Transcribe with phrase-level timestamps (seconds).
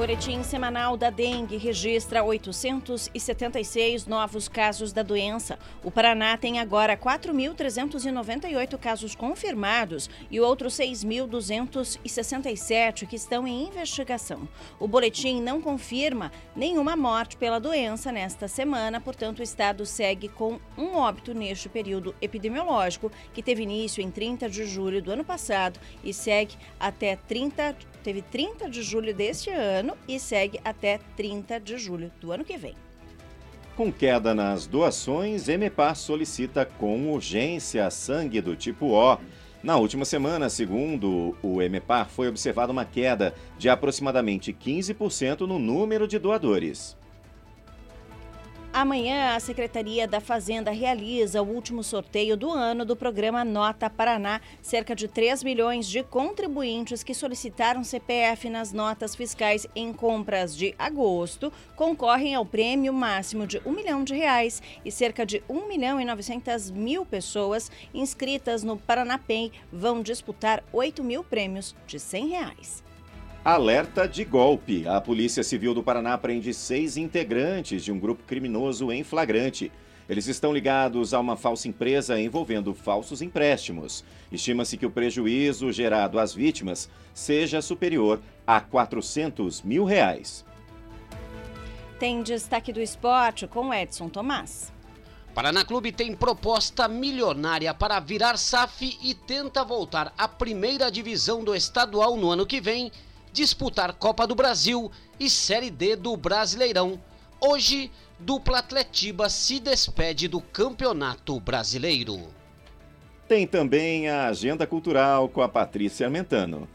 [0.00, 5.58] Boletim semanal da dengue registra 876 novos casos da doença.
[5.84, 14.48] O Paraná tem agora 4.398 casos confirmados e outros 6.267 que estão em investigação.
[14.78, 20.58] O boletim não confirma nenhuma morte pela doença nesta semana, portanto, o estado segue com
[20.78, 25.78] um óbito neste período epidemiológico, que teve início em 30 de julho do ano passado
[26.02, 31.78] e segue até 30 teve 30 de julho deste ano e segue até 30 de
[31.78, 32.74] julho do ano que vem.
[33.76, 39.18] Com queda nas doações, Emepar solicita com urgência sangue do tipo O.
[39.62, 46.08] Na última semana, segundo o Emepar, foi observada uma queda de aproximadamente 15% no número
[46.08, 46.96] de doadores.
[48.72, 54.40] Amanhã, a Secretaria da Fazenda realiza o último sorteio do ano do programa Nota Paraná.
[54.62, 60.72] Cerca de 3 milhões de contribuintes que solicitaram CPF nas notas fiscais em compras de
[60.78, 66.00] agosto concorrem ao prêmio máximo de 1 milhão de reais e cerca de 1 milhão
[66.00, 72.89] e 900 mil pessoas inscritas no Paranapem vão disputar 8 mil prêmios de 100 reais.
[73.42, 74.86] Alerta de golpe.
[74.86, 79.72] A Polícia Civil do Paraná prende seis integrantes de um grupo criminoso em flagrante.
[80.06, 84.04] Eles estão ligados a uma falsa empresa envolvendo falsos empréstimos.
[84.30, 90.44] Estima-se que o prejuízo gerado às vítimas seja superior a 400 mil reais.
[91.98, 94.70] Tem destaque do esporte com Edson Tomás.
[95.34, 101.54] Paraná Clube tem proposta milionária para virar SAF e tenta voltar à primeira divisão do
[101.54, 102.92] estadual no ano que vem
[103.32, 107.00] disputar Copa do Brasil e Série D do Brasileirão.
[107.40, 112.28] Hoje, dupla Atletiba se despede do Campeonato Brasileiro.
[113.26, 116.68] Tem também a agenda cultural com a Patrícia Armentano.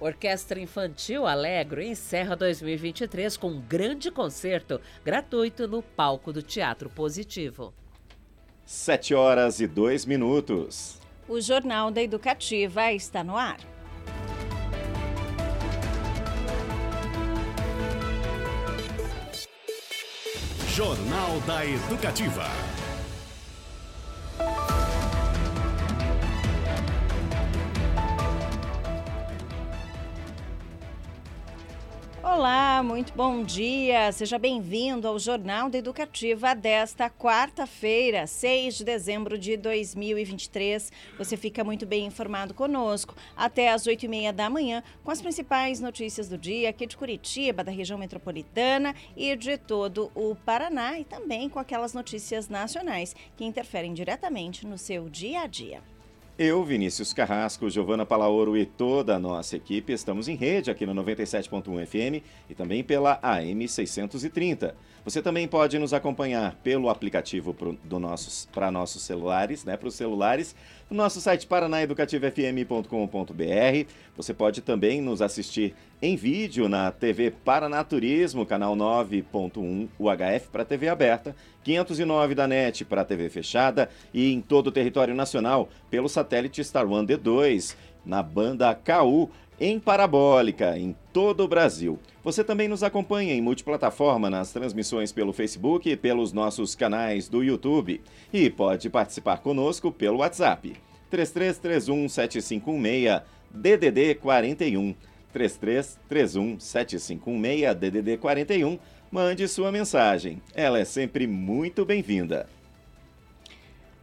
[0.00, 7.72] Orquestra Infantil Alegro encerra 2023 com um grande concerto gratuito no palco do Teatro Positivo.
[8.64, 11.00] 7 horas e 2 minutos.
[11.28, 13.58] O Jornal da Educativa está no ar.
[20.78, 22.87] Jornal da Educativa.
[32.20, 34.10] Olá, muito bom dia.
[34.10, 40.90] Seja bem-vindo ao Jornal da Educativa desta quarta-feira, 6 de dezembro de 2023.
[41.16, 45.22] Você fica muito bem informado conosco até às 8 e meia da manhã com as
[45.22, 50.98] principais notícias do dia aqui de Curitiba, da região metropolitana e de todo o Paraná
[50.98, 55.97] e também com aquelas notícias nacionais que interferem diretamente no seu dia a dia.
[56.38, 60.94] Eu, Vinícius Carrasco, Giovana Palaoro e toda a nossa equipe estamos em rede aqui no
[60.94, 64.76] 97.1 FM e também pela AM 630.
[65.04, 70.54] Você também pode nos acompanhar pelo aplicativo para nossos, nossos celulares, né, para os celulares,
[70.90, 73.92] no nosso site paranaeducativofm.com.br.
[74.16, 80.88] Você pode também nos assistir em vídeo na TV Paranaturismo, canal 9.1 UHF para TV
[80.88, 81.34] aberta,
[81.64, 86.86] 509 da NET para TV fechada e em todo o território nacional pelo satélite Star
[86.86, 89.30] One D2 na banda KU
[89.60, 91.98] em parabólica em todo o Brasil.
[92.22, 97.42] Você também nos acompanha em multiplataforma nas transmissões pelo Facebook e pelos nossos canais do
[97.42, 98.00] YouTube.
[98.32, 100.74] E pode participar conosco pelo WhatsApp.
[101.10, 104.94] 3331 7516 DDD 41
[105.32, 108.78] 3331 7516 DDD 41
[109.10, 110.42] Mande sua mensagem.
[110.54, 112.46] Ela é sempre muito bem-vinda.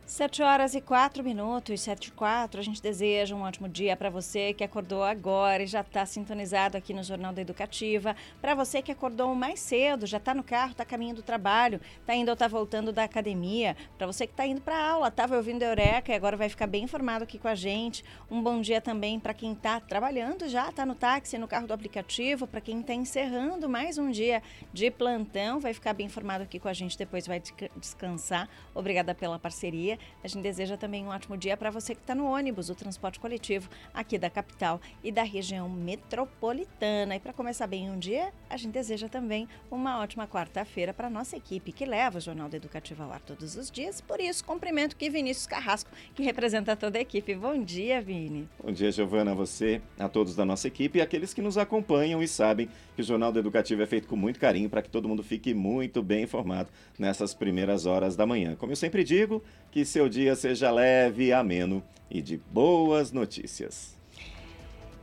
[0.06, 2.60] 7 horas e 4 minutos, 7 e 4.
[2.60, 6.78] A gente deseja um ótimo dia para você que acordou agora e já está sintonizado
[6.78, 8.16] aqui no Jornal da Educativa.
[8.40, 12.14] Para você que acordou mais cedo, já está no carro, está caminho do trabalho, está
[12.14, 13.76] indo ou está voltando da academia.
[13.98, 16.68] Para você que está indo para aula, estava ouvindo a Eureka e agora vai ficar
[16.68, 18.06] bem informado aqui com a gente.
[18.30, 21.74] Um bom dia também para quem está trabalhando já, está no táxi, no carro do
[21.74, 22.46] aplicativo.
[22.46, 26.68] Para quem está encerrando mais um dia de plantão, vai ficar bem informado aqui com
[26.68, 27.42] a gente, depois vai
[27.76, 28.48] descansar.
[28.76, 29.95] Obrigada pela parceria.
[30.24, 33.20] A gente deseja também um ótimo dia para você que está no ônibus, o transporte
[33.20, 37.16] coletivo aqui da capital e da região metropolitana.
[37.16, 41.38] E para começar bem um dia, a gente deseja também uma ótima quarta-feira para nossa
[41.38, 44.02] equipe que leva o Jornal da Educativa ao ar todos os dias.
[44.02, 47.36] Por isso, cumprimento aqui Vinícius Carrasco, que representa toda a equipe.
[47.36, 48.48] Bom dia, Vini.
[48.64, 52.22] Bom dia, Giovana, a você, a todos da nossa equipe e aqueles que nos acompanham
[52.22, 55.08] e sabem que o Jornal da Educativa é feito com muito carinho para que todo
[55.08, 58.56] mundo fique muito bem informado nessas primeiras horas da manhã.
[58.56, 63.96] Como eu sempre digo, que seu dia seja leve, ameno e de boas notícias.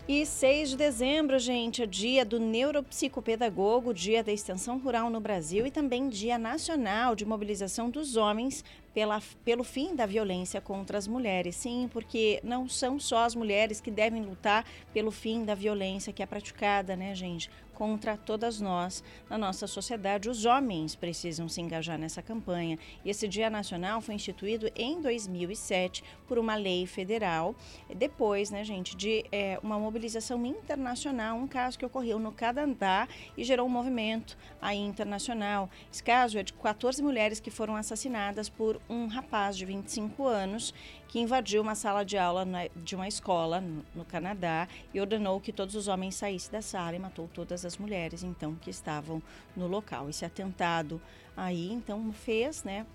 [0.08, 5.64] E 6 de dezembro, gente, é dia do neuropsicopedagogo, dia da extensão rural no Brasil
[5.64, 11.06] e também dia nacional de mobilização dos homens pela, pelo fim da violência contra as
[11.06, 11.54] mulheres.
[11.54, 16.22] Sim, porque não são só as mulheres que devem lutar pelo fim da violência que
[16.22, 17.48] é praticada, né, gente?
[17.82, 20.30] Contra todas nós na nossa sociedade.
[20.30, 22.78] Os homens precisam se engajar nessa campanha.
[23.04, 27.56] E esse Dia Nacional foi instituído em 2007 por uma lei federal,
[27.96, 33.42] depois, né, gente, de é, uma mobilização internacional, um caso que ocorreu no Canadá e
[33.42, 35.68] gerou um movimento aí internacional.
[35.92, 40.72] Esse caso é de 14 mulheres que foram assassinadas por um rapaz de 25 anos
[41.12, 43.62] que invadiu uma sala de aula de uma escola
[43.94, 47.76] no Canadá e ordenou que todos os homens saíssem da sala e matou todas as
[47.76, 49.22] mulheres então que estavam
[49.54, 50.08] no local.
[50.08, 50.98] Esse atentado
[51.36, 52.86] aí então fez, né,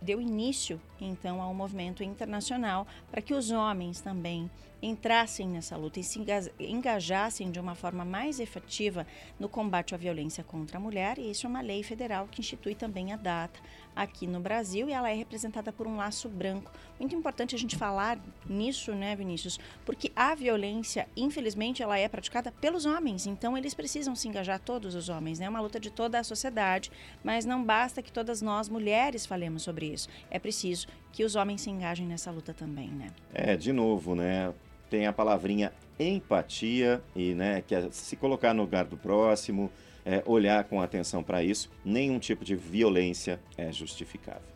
[0.00, 4.50] deu início então ao movimento internacional para que os homens também
[4.80, 6.20] entrassem nessa luta e se
[6.58, 9.06] engajassem de uma forma mais efetiva
[9.38, 11.18] no combate à violência contra a mulher.
[11.18, 13.60] E isso é uma lei federal que institui também a data
[13.94, 16.70] aqui no Brasil e ela é representada por um laço branco.
[17.00, 19.58] Muito importante a gente falar nisso, né, Vinícius?
[19.84, 23.26] Porque a violência, infelizmente, ela é praticada pelos homens.
[23.26, 25.46] Então eles precisam se engajar todos os homens, né?
[25.46, 26.92] É uma luta de toda a sociedade,
[27.24, 30.08] mas não basta que todas nós mulheres falemos sobre isso.
[30.30, 33.10] É preciso que os homens se engajem nessa luta também, né?
[33.34, 34.54] É, de novo, né?
[34.88, 39.70] Tem a palavrinha empatia e né, que é se colocar no lugar do próximo,
[40.04, 41.70] é, olhar com atenção para isso.
[41.84, 44.48] Nenhum tipo de violência é justificável.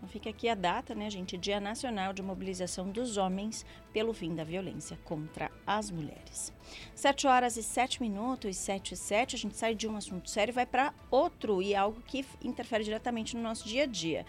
[0.00, 1.36] Então fica aqui a data, né, gente?
[1.36, 6.50] Dia Nacional de Mobilização dos Homens pelo fim da violência contra as mulheres.
[6.94, 10.52] 7 horas e 7 minutos, 7 e 7, a gente sai de um assunto sério
[10.52, 14.24] e vai para outro e algo que interfere diretamente no nosso dia a dia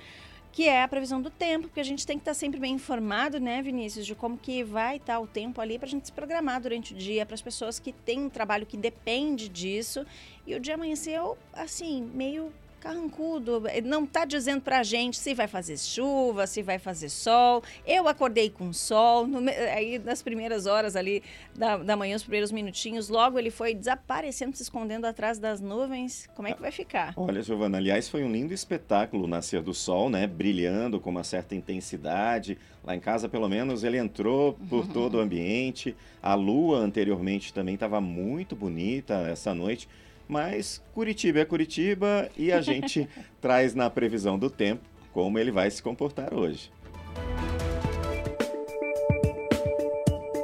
[0.52, 3.40] que é a previsão do tempo, porque a gente tem que estar sempre bem informado,
[3.40, 6.62] né, Vinícius, de como que vai estar o tempo ali para a gente se programar
[6.62, 10.06] durante o dia, para as pessoas que têm um trabalho que depende disso.
[10.46, 12.52] E o dia amanheceu, assim, meio
[12.82, 17.64] carrancudo, não está dizendo para a gente se vai fazer chuva, se vai fazer sol.
[17.86, 21.22] Eu acordei com sol, no, aí nas primeiras horas ali
[21.56, 26.28] da, da manhã, os primeiros minutinhos, logo ele foi desaparecendo, se escondendo atrás das nuvens.
[26.36, 27.14] Como é que vai ficar?
[27.16, 30.26] Olha, Giovana, aliás, foi um lindo espetáculo o nascer do sol, né?
[30.26, 32.58] Brilhando com uma certa intensidade.
[32.84, 35.96] Lá em casa, pelo menos, ele entrou por todo o ambiente.
[36.22, 39.88] A lua anteriormente também estava muito bonita essa noite.
[40.32, 43.06] Mas Curitiba é Curitiba e a gente
[43.42, 44.82] traz na previsão do tempo
[45.12, 46.72] como ele vai se comportar hoje.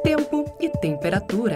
[0.04, 1.56] Tempo e temperatura.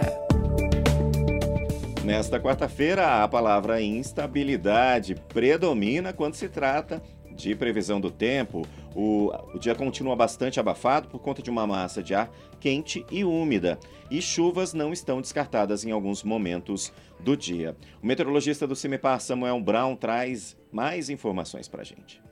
[2.02, 8.66] Nesta quarta-feira, a palavra instabilidade predomina quando se trata de previsão do tempo.
[8.94, 12.30] O, o dia continua bastante abafado por conta de uma massa de ar
[12.60, 13.78] quente e úmida.
[14.10, 17.76] E chuvas não estão descartadas em alguns momentos do dia.
[18.02, 22.22] O meteorologista do CIMEPAR, Samuel Brown, traz mais informações para a gente.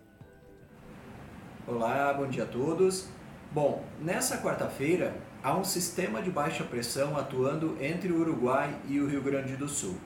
[1.66, 3.08] Olá, bom dia a todos.
[3.52, 9.08] Bom, nessa quarta-feira há um sistema de baixa pressão atuando entre o Uruguai e o
[9.08, 9.96] Rio Grande do Sul.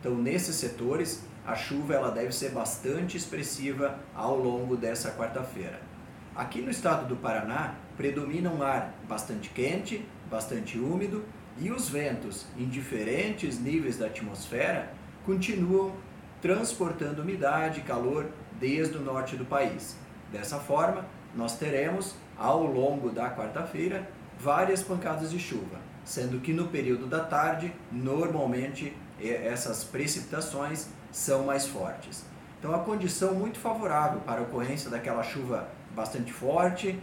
[0.00, 5.93] Então, nesses setores, a chuva ela deve ser bastante expressiva ao longo dessa quarta-feira.
[6.36, 11.24] Aqui no estado do Paraná, predomina um ar bastante quente, bastante úmido
[11.56, 14.92] e os ventos em diferentes níveis da atmosfera
[15.24, 15.94] continuam
[16.42, 18.26] transportando umidade e calor
[18.58, 19.96] desde o norte do país.
[20.32, 21.06] Dessa forma,
[21.36, 27.20] nós teremos ao longo da quarta-feira várias pancadas de chuva, sendo que no período da
[27.20, 28.92] tarde, normalmente
[29.22, 32.24] essas precipitações são mais fortes.
[32.58, 36.98] Então, a condição muito favorável para a ocorrência daquela chuva bastante forte,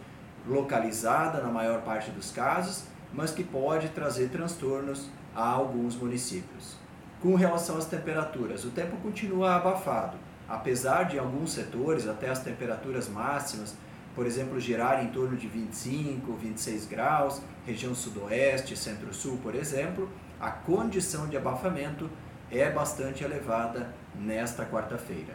[0.47, 6.75] localizada na maior parte dos casos, mas que pode trazer transtornos a alguns municípios.
[7.21, 10.17] Com relação às temperaturas, o tempo continua abafado,
[10.49, 13.75] apesar de alguns setores até as temperaturas máximas,
[14.15, 20.49] por exemplo, girarem em torno de 25, 26 graus, região sudoeste, centro-sul, por exemplo, a
[20.51, 22.09] condição de abafamento
[22.49, 25.33] é bastante elevada nesta quarta-feira.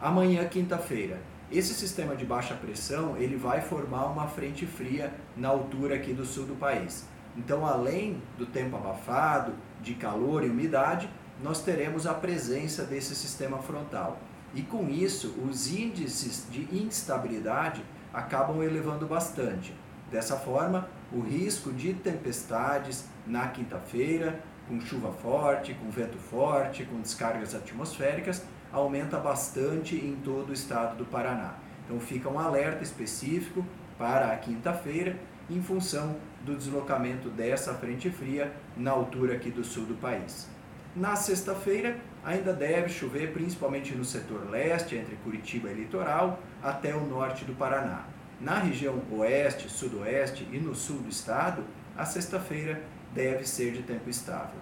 [0.00, 1.20] Amanhã, quinta-feira,
[1.50, 6.24] esse sistema de baixa pressão ele vai formar uma frente fria na altura aqui do
[6.24, 7.04] sul do país.
[7.36, 9.52] Então, além do tempo abafado,
[9.82, 11.08] de calor e umidade,
[11.42, 14.18] nós teremos a presença desse sistema frontal.
[14.54, 19.74] E com isso, os índices de instabilidade acabam elevando bastante.
[20.10, 27.00] Dessa forma, o risco de tempestades na quinta-feira, com chuva forte, com vento forte, com
[27.00, 31.54] descargas atmosféricas, aumenta bastante em todo o estado do Paraná.
[31.84, 33.64] Então fica um alerta específico
[33.98, 35.16] para a quinta-feira
[35.48, 40.48] em função do deslocamento dessa frente fria na altura aqui do sul do país.
[40.94, 47.06] Na sexta-feira, ainda deve chover principalmente no setor leste, entre Curitiba e litoral, até o
[47.06, 48.04] norte do Paraná.
[48.40, 51.62] Na região oeste, sudoeste e no sul do estado,
[51.96, 54.58] a sexta-feira deve ser de tempo estável.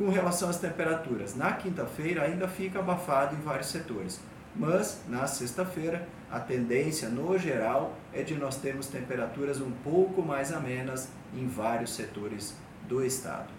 [0.00, 4.18] Com relação às temperaturas, na quinta-feira ainda fica abafado em vários setores,
[4.56, 10.54] mas na sexta-feira a tendência no geral é de nós termos temperaturas um pouco mais
[10.54, 12.56] amenas em vários setores
[12.88, 13.50] do estado.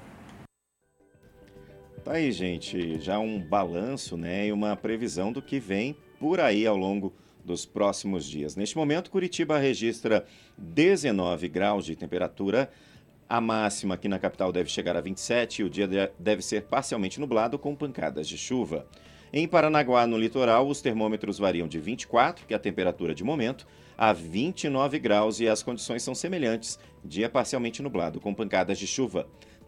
[2.03, 6.65] Tá aí, gente, já um balanço, né, e uma previsão do que vem por aí
[6.65, 7.13] ao longo
[7.45, 8.55] dos próximos dias.
[8.55, 10.25] Neste momento, Curitiba registra
[10.57, 12.71] 19 graus de temperatura.
[13.32, 17.18] A máxima aqui na capital deve chegar a 27 e o dia deve ser parcialmente
[17.18, 18.86] nublado com pancadas de chuva.
[19.32, 23.66] Em Paranaguá, no litoral, os termômetros variam de 24, que é a temperatura de momento,
[23.98, 29.26] a 29 graus e as condições são semelhantes, dia parcialmente nublado com pancadas de chuva.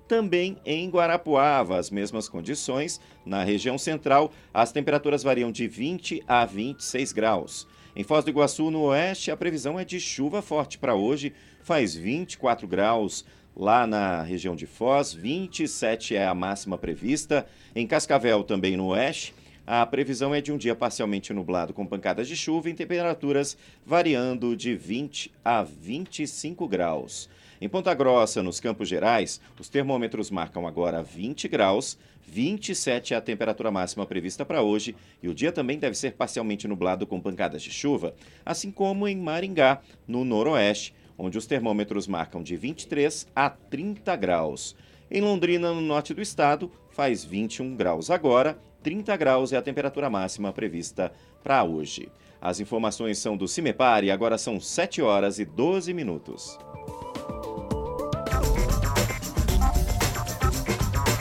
[0.10, 3.00] Também em Guarapuava, as mesmas condições.
[3.25, 7.65] Na região central, as temperaturas variam de 20 a 26 graus.
[7.96, 11.96] Em Foz do Iguaçu, no oeste, a previsão é de chuva forte para hoje, faz
[11.96, 13.24] 24 graus.
[13.55, 17.45] Lá na região de Foz, 27 é a máxima prevista.
[17.75, 22.27] Em Cascavel, também no oeste, a previsão é de um dia parcialmente nublado com pancadas
[22.27, 23.55] de chuva em temperaturas
[23.86, 27.29] variando de 20 a 25 graus.
[27.62, 33.22] Em Ponta Grossa, nos Campos Gerais, os termômetros marcam agora 20 graus, 27 é a
[33.22, 37.62] temperatura máxima prevista para hoje e o dia também deve ser parcialmente nublado com pancadas
[37.62, 43.50] de chuva, assim como em Maringá, no noroeste, onde os termômetros marcam de 23 a
[43.50, 44.75] 30 graus.
[45.10, 50.10] Em Londrina, no norte do estado, faz 21 graus agora 30 graus é a temperatura
[50.10, 52.12] máxima prevista para hoje.
[52.39, 56.60] As informações são do Cimepar e agora são 7 horas e 12 minutos.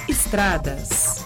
[0.08, 1.21] Estradas.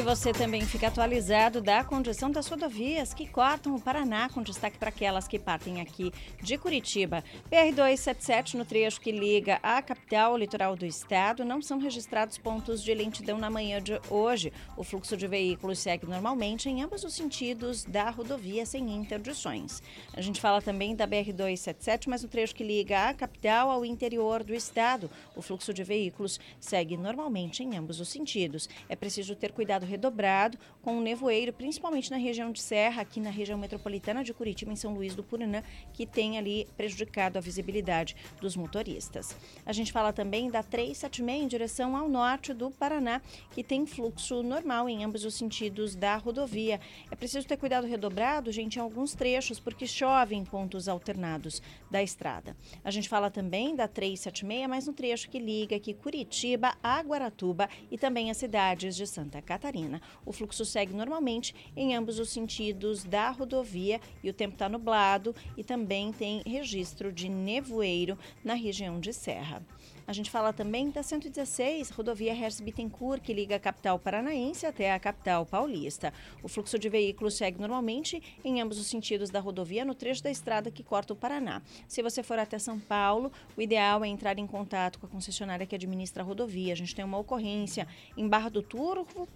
[0.00, 4.78] E você também fica atualizado da condição das rodovias que cortam o Paraná, com destaque
[4.78, 6.10] para aquelas que partem aqui
[6.42, 7.22] de Curitiba.
[7.52, 12.82] PR-277, no trecho que liga a capital ao litoral do estado, não são registrados pontos
[12.82, 14.50] de lentidão na manhã de hoje.
[14.74, 19.82] O fluxo de veículos segue normalmente em ambos os sentidos da rodovia, sem interdições.
[20.14, 24.42] A gente fala também da BR-277, mas no trecho que liga a capital ao interior
[24.42, 28.66] do estado, o fluxo de veículos segue normalmente em ambos os sentidos.
[28.88, 33.28] É preciso ter cuidado redobrado com o nevoeiro, principalmente na região de Serra, aqui na
[33.28, 38.16] região metropolitana de Curitiba, em São Luís do Puranã, que tem ali prejudicado a visibilidade
[38.40, 39.36] dos motoristas.
[39.66, 44.42] A gente fala também da 376 em direção ao norte do Paraná, que tem fluxo
[44.42, 46.80] normal em ambos os sentidos da rodovia.
[47.10, 52.02] É preciso ter cuidado redobrado, gente, em alguns trechos, porque chove em pontos alternados da
[52.02, 52.56] estrada.
[52.82, 57.68] A gente fala também da 376, mas no trecho que liga aqui Curitiba a Guaratuba
[57.90, 59.79] e também as cidades de Santa Catarina.
[60.24, 65.34] O fluxo segue normalmente em ambos os sentidos da rodovia e o tempo está nublado
[65.56, 69.62] e também tem registro de nevoeiro na região de Serra.
[70.10, 74.92] A gente fala também da 116, rodovia Herz Bittencourt, que liga a capital paranaense até
[74.92, 76.12] a capital paulista.
[76.42, 80.28] O fluxo de veículos segue normalmente em ambos os sentidos da rodovia no trecho da
[80.28, 81.62] estrada que corta o Paraná.
[81.86, 85.64] Se você for até São Paulo, o ideal é entrar em contato com a concessionária
[85.64, 86.72] que administra a rodovia.
[86.72, 89.28] A gente tem uma ocorrência em Barra do Turvo,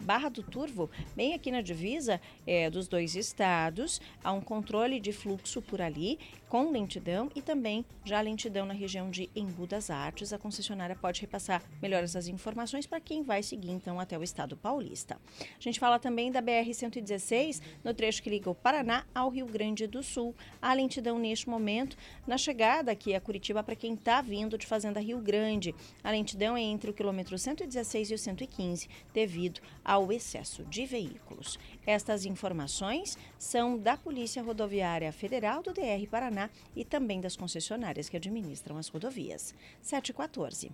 [0.00, 5.12] Barra do Turvo, bem aqui na divisa é, dos dois estados, há um controle de
[5.12, 6.18] fluxo por ali
[6.50, 10.32] com lentidão e também já lentidão na região de Embu das Artes.
[10.32, 14.56] A concessionária pode repassar melhor essas informações para quem vai seguir então até o estado
[14.56, 15.16] paulista.
[15.40, 19.86] A gente fala também da BR-116, no trecho que liga o Paraná ao Rio Grande
[19.86, 20.34] do Sul.
[20.60, 24.98] Há lentidão neste momento na chegada aqui a Curitiba para quem está vindo de Fazenda
[24.98, 25.72] Rio Grande.
[26.02, 31.56] A lentidão é entre o quilômetro 116 e o 115, devido ao excesso de veículos.
[31.86, 38.16] Estas informações são da Polícia Rodoviária Federal do DR Paraná e também das concessionárias que
[38.16, 39.54] administram as rodovias.
[39.80, 40.70] 714.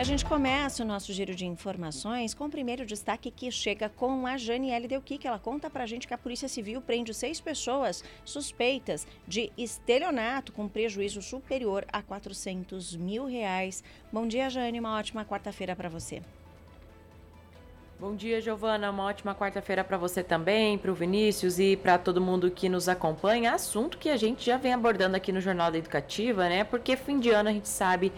[0.00, 4.26] A gente começa o nosso giro de informações com o primeiro destaque que chega com
[4.26, 8.02] a Janiele Delqui, que ela conta pra gente que a Polícia Civil prende seis pessoas
[8.24, 13.84] suspeitas de estelionato com prejuízo superior a 400 mil reais.
[14.10, 16.22] Bom dia, Jane, uma ótima quarta-feira para você.
[18.00, 18.90] Bom dia, Giovana.
[18.90, 22.88] Uma ótima quarta-feira para você também, para o Vinícius e para todo mundo que nos
[22.88, 23.52] acompanha.
[23.52, 26.64] Assunto que a gente já vem abordando aqui no Jornal da Educativa, né?
[26.64, 28.10] Porque fim de ano a gente sabe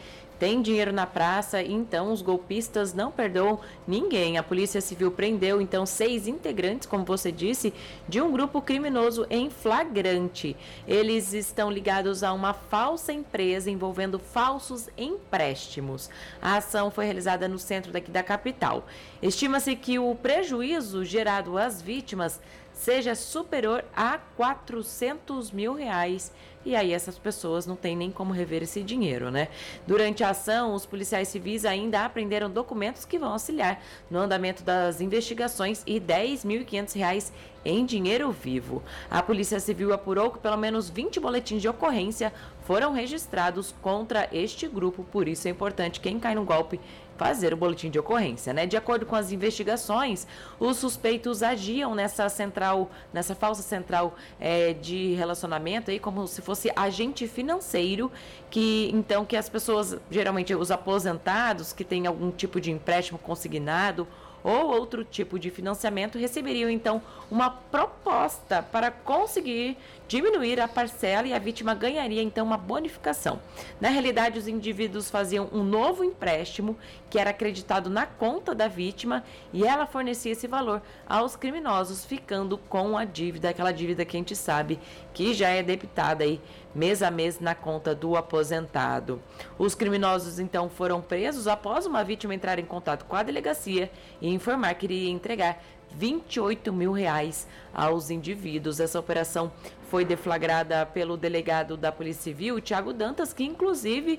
[0.43, 4.37] tem dinheiro na praça, então os golpistas não perdoam ninguém.
[4.37, 7.73] A Polícia Civil prendeu então seis integrantes, como você disse,
[8.09, 10.57] de um grupo criminoso em flagrante.
[10.85, 16.11] Eles estão ligados a uma falsa empresa envolvendo falsos empréstimos.
[16.43, 18.85] A ação foi realizada no centro daqui da capital.
[19.23, 22.41] Estima-se que o prejuízo gerado às vítimas
[22.73, 26.33] seja superior a 400 mil reais
[26.65, 29.49] e aí essas pessoas não têm nem como rever esse dinheiro, né?
[29.87, 35.01] Durante a ação, os policiais civis ainda apreenderam documentos que vão auxiliar no andamento das
[35.01, 37.33] investigações e R$ 10.500
[37.65, 38.83] em dinheiro vivo.
[39.11, 42.33] A Polícia Civil apurou que pelo menos 20 boletins de ocorrência
[42.65, 46.81] foram registrados contra este grupo, por isso é importante quem cai no golpe
[47.17, 48.67] fazer o boletim de ocorrência, né?
[48.67, 50.27] De acordo com as investigações,
[50.59, 56.71] os suspeitos agiam nessa central, nessa falsa central é, de relacionamento aí como se fosse
[56.75, 58.11] agente financeiro,
[58.51, 64.07] que então que as pessoas, geralmente os aposentados que têm algum tipo de empréstimo consignado
[64.45, 67.01] ou outro tipo de financiamento receberiam então
[67.31, 69.77] uma proposta para conseguir
[70.13, 73.41] diminuir a parcela e a vítima ganharia então uma bonificação.
[73.81, 76.77] Na realidade, os indivíduos faziam um novo empréstimo
[77.09, 82.59] que era acreditado na conta da vítima e ela fornecia esse valor aos criminosos, ficando
[82.59, 84.79] com a dívida, aquela dívida que a gente sabe
[85.15, 86.39] que já é debitada aí
[86.75, 89.19] mês a mês na conta do aposentado.
[89.59, 93.91] Os criminosos então foram presos após uma vítima entrar em contato com a delegacia
[94.21, 95.59] e informar que iria entregar
[95.95, 98.81] 28 mil reais aos indivíduos.
[98.81, 99.53] Essa operação
[99.93, 104.19] foi deflagrada pelo delegado da Polícia Civil, Tiago Dantas, que inclusive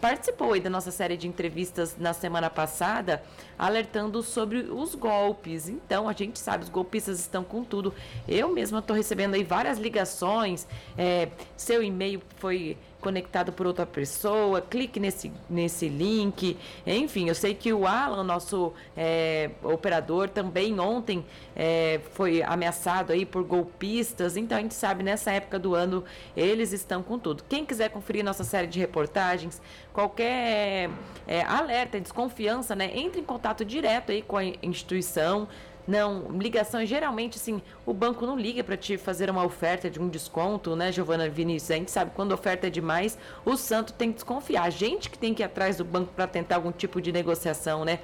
[0.00, 3.22] participou da nossa série de entrevistas na semana passada,
[3.58, 5.68] alertando sobre os golpes.
[5.68, 7.92] Então, a gente sabe, os golpistas estão com tudo.
[8.26, 14.60] Eu mesma estou recebendo aí várias ligações, é, seu e-mail foi conectado por outra pessoa,
[14.60, 16.56] clique nesse, nesse link.
[16.86, 21.24] Enfim, eu sei que o Alan, nosso é, operador, também ontem
[21.56, 24.36] é, foi ameaçado aí por golpistas.
[24.36, 26.04] Então a gente sabe, nessa época do ano,
[26.36, 27.42] eles estão com tudo.
[27.48, 29.60] Quem quiser conferir nossa série de reportagens,
[29.92, 30.90] qualquer
[31.26, 32.90] é, alerta, desconfiança, né?
[32.94, 35.48] Entre em contato direto aí com a instituição
[35.90, 40.08] não ligação geralmente assim o banco não liga para te fazer uma oferta de um
[40.08, 41.70] desconto né Giovana Vinícius?
[41.72, 44.62] A gente sabe quando a oferta é demais o santo tem que desconfiar.
[44.62, 47.84] A gente que tem que ir atrás do banco para tentar algum tipo de negociação
[47.84, 47.98] né?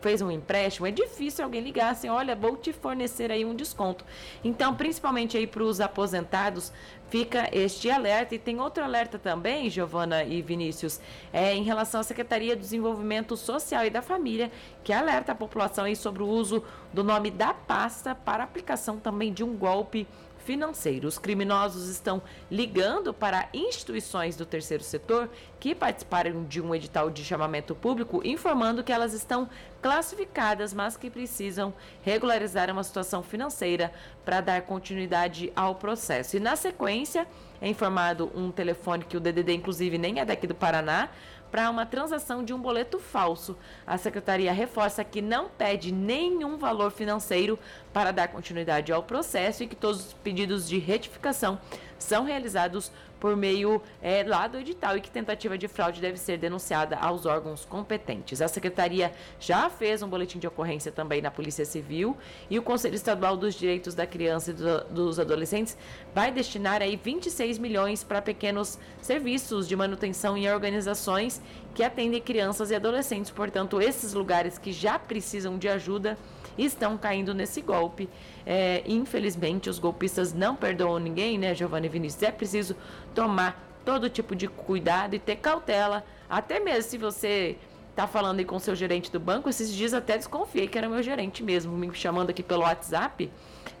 [0.00, 4.04] Fez um empréstimo é difícil alguém ligar assim olha vou te fornecer aí um desconto.
[4.42, 6.72] Então principalmente aí para os aposentados
[7.10, 8.34] fica este alerta.
[8.34, 11.00] E tem outro alerta também, Giovana e Vinícius,
[11.32, 14.50] é, em relação à Secretaria de Desenvolvimento Social e da Família,
[14.82, 19.42] que alerta a população sobre o uso do nome da pasta para aplicação também de
[19.42, 20.06] um golpe
[20.44, 21.06] financeiro.
[21.06, 27.24] Os criminosos estão ligando para instituições do terceiro setor que participaram de um edital de
[27.24, 29.48] chamamento público, informando que elas estão
[29.82, 31.72] classificadas, mas que precisam
[32.02, 33.92] regularizar uma situação financeira
[34.24, 36.36] para dar continuidade ao processo.
[36.36, 37.26] E na sequência,
[37.60, 41.10] é informado um telefone que o DDD, inclusive, nem é daqui do Paraná,
[41.50, 43.56] para uma transação de um boleto falso.
[43.86, 47.58] A secretaria reforça que não pede nenhum valor financeiro
[47.92, 51.60] para dar continuidade ao processo e que todos os pedidos de retificação
[51.98, 56.38] são realizados por meio é, lá do edital e que tentativa de fraude deve ser
[56.38, 58.40] denunciada aos órgãos competentes.
[58.40, 62.16] A secretaria já fez um boletim de ocorrência também na Polícia Civil
[62.48, 65.76] e o Conselho Estadual dos Direitos da Criança e do, dos Adolescentes
[66.14, 71.40] vai destinar aí 26 milhões para pequenos serviços de manutenção em organizações
[71.74, 73.30] que atendem crianças e adolescentes.
[73.30, 76.16] Portanto, esses lugares que já precisam de ajuda
[76.58, 78.08] estão caindo nesse golpe.
[78.46, 82.22] É, infelizmente, os golpistas não perdoam ninguém, né, Giovanni Vinícius?
[82.22, 82.76] É preciso
[83.14, 87.56] tomar todo tipo de cuidado e ter cautela, até mesmo se você
[87.90, 91.02] está falando aí com seu gerente do banco, esses dias até desconfiei que era meu
[91.02, 93.30] gerente mesmo, me chamando aqui pelo WhatsApp.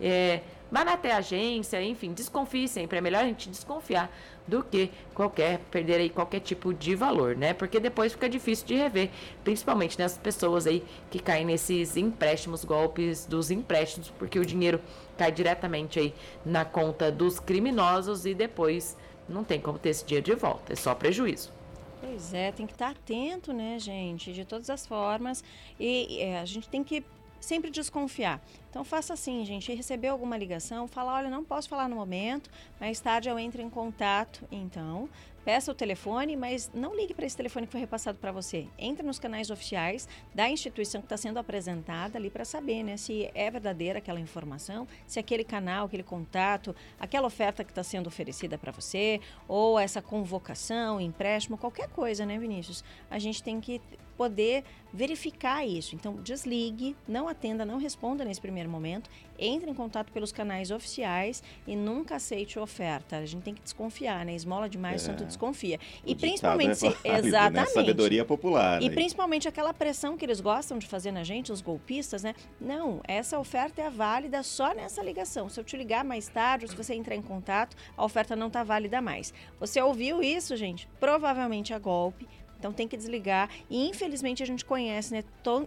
[0.00, 2.98] É, Vá até a agência, enfim, desconfie sempre.
[2.98, 4.10] É melhor a gente desconfiar
[4.46, 7.52] do que qualquer perder aí qualquer tipo de valor, né?
[7.52, 9.10] Porque depois fica difícil de rever,
[9.42, 14.80] principalmente nessas pessoas aí que caem nesses empréstimos, golpes dos empréstimos, porque o dinheiro
[15.18, 18.96] cai diretamente aí na conta dos criminosos e depois
[19.28, 21.52] não tem como ter esse dinheiro de volta, é só prejuízo.
[22.00, 25.44] Pois é, tem que estar atento, né, gente, de todas as formas.
[25.78, 27.04] E é, a gente tem que
[27.40, 28.40] sempre desconfiar.
[28.68, 32.50] Então faça assim, gente, recebeu alguma ligação, fala, olha, não posso falar no momento,
[32.80, 35.08] mais tarde eu entro em contato, então,
[35.44, 38.66] peça o telefone, mas não ligue para esse telefone que foi repassado para você.
[38.78, 43.30] Entre nos canais oficiais da instituição que está sendo apresentada ali para saber né, se
[43.34, 48.58] é verdadeira aquela informação, se aquele canal, aquele contato, aquela oferta que está sendo oferecida
[48.58, 52.84] para você, ou essa convocação, empréstimo, qualquer coisa, né, Vinícius?
[53.10, 53.80] A gente tem que
[54.20, 55.94] poder verificar isso.
[55.94, 61.42] Então, desligue, não atenda, não responda nesse primeiro momento, entre em contato pelos canais oficiais
[61.66, 63.16] e nunca aceite oferta.
[63.16, 64.34] A gente tem que desconfiar, né?
[64.34, 65.06] Esmola demais, é.
[65.06, 65.78] santo desconfia.
[66.04, 67.18] O e principalmente, é válido, né?
[67.28, 67.68] exatamente.
[67.68, 67.74] Né?
[67.74, 68.82] Sabedoria popular.
[68.82, 68.94] E né?
[68.94, 72.34] principalmente aquela pressão que eles gostam de fazer na gente, os golpistas, né?
[72.60, 75.48] Não, essa oferta é válida só nessa ligação.
[75.48, 78.48] Se eu te ligar mais tarde, ou se você entrar em contato, a oferta não
[78.48, 79.32] está válida mais.
[79.58, 80.86] Você ouviu isso, gente?
[80.98, 82.28] Provavelmente é golpe
[82.60, 83.48] então tem que desligar.
[83.68, 85.24] E infelizmente a gente conhece, né,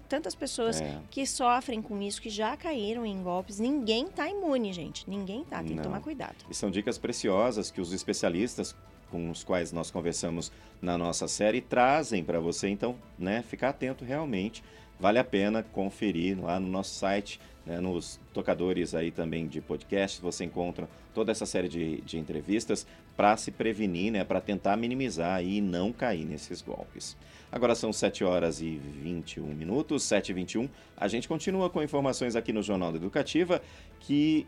[0.08, 0.99] tantas pessoas é.
[1.10, 3.60] que sofrem com isso, que já caíram em golpes.
[3.60, 5.10] Ninguém está imune, gente.
[5.10, 5.58] Ninguém tá.
[5.58, 5.77] Tem Não.
[5.77, 6.36] que tomar cuidado.
[6.49, 8.75] E são dicas preciosas que os especialistas
[9.10, 10.51] com os quais nós conversamos
[10.82, 12.69] na nossa série trazem para você.
[12.69, 14.63] Então, né, ficar atento realmente.
[14.99, 20.21] Vale a pena conferir lá no nosso site né, nos tocadores aí também de podcast,
[20.21, 25.43] você encontra toda essa série de, de entrevistas para se prevenir, né, para tentar minimizar
[25.43, 27.15] e não cair nesses golpes.
[27.52, 30.69] Agora são 7 horas e 21 minutos, 7 e 21.
[30.97, 33.62] A gente continua com informações aqui no Jornal da Educativa
[33.99, 34.47] que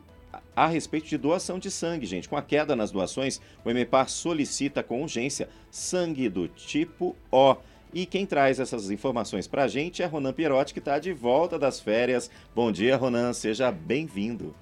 [0.56, 2.28] a respeito de doação de sangue, gente.
[2.28, 7.56] Com a queda nas doações, o MEPAR solicita com urgência sangue do tipo O.
[7.94, 11.58] E quem traz essas informações para a gente é Ronan Pierotti, que está de volta
[11.58, 12.30] das férias.
[12.54, 14.54] Bom dia, Ronan, seja bem-vindo.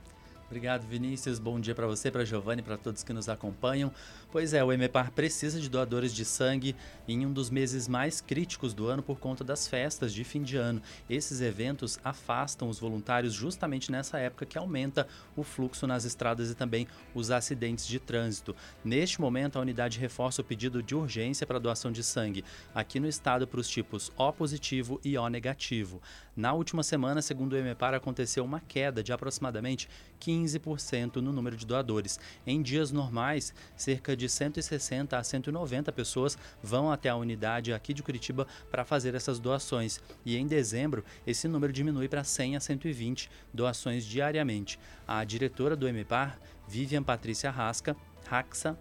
[0.54, 1.40] Obrigado, Vinícius.
[1.40, 3.92] Bom dia para você, para Giovanni, para todos que nos acompanham.
[4.34, 6.76] Pois é, o EMEPAR precisa de doadores de sangue
[7.08, 10.58] em um dos meses mais críticos do ano por conta das festas de fim de
[10.58, 10.82] ano.
[11.08, 16.56] Esses eventos afastam os voluntários justamente nessa época que aumenta o fluxo nas estradas e
[16.56, 18.56] também os acidentes de trânsito.
[18.84, 22.44] Neste momento, a unidade reforça o pedido de urgência para doação de sangue
[22.74, 26.02] aqui no estado para os tipos O positivo e O negativo.
[26.36, 29.88] Na última semana, segundo o EMEPAR, aconteceu uma queda de aproximadamente
[30.26, 32.20] 15% no número de doadores.
[32.48, 37.94] Em dias normais, cerca de de 160 a 190 pessoas vão até a unidade aqui
[37.94, 40.00] de Curitiba para fazer essas doações.
[40.26, 44.80] E em dezembro, esse número diminui para 100 a 120 doações diariamente.
[45.06, 48.80] A diretora do MPAR, Vivian Patrícia Rasca, Raxa,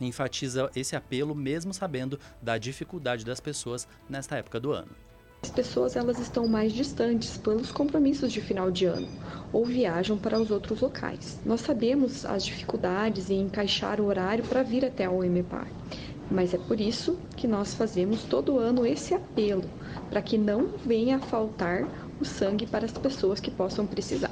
[0.00, 5.09] enfatiza esse apelo mesmo sabendo da dificuldade das pessoas nesta época do ano.
[5.42, 9.08] As pessoas elas estão mais distantes pelos compromissos de final de ano
[9.52, 11.40] ou viajam para os outros locais.
[11.44, 15.66] Nós sabemos as dificuldades em encaixar o horário para vir até a OMPAR,
[16.30, 19.64] mas é por isso que nós fazemos todo ano esse apelo
[20.08, 21.88] para que não venha a faltar
[22.20, 24.30] o sangue para as pessoas que possam precisar.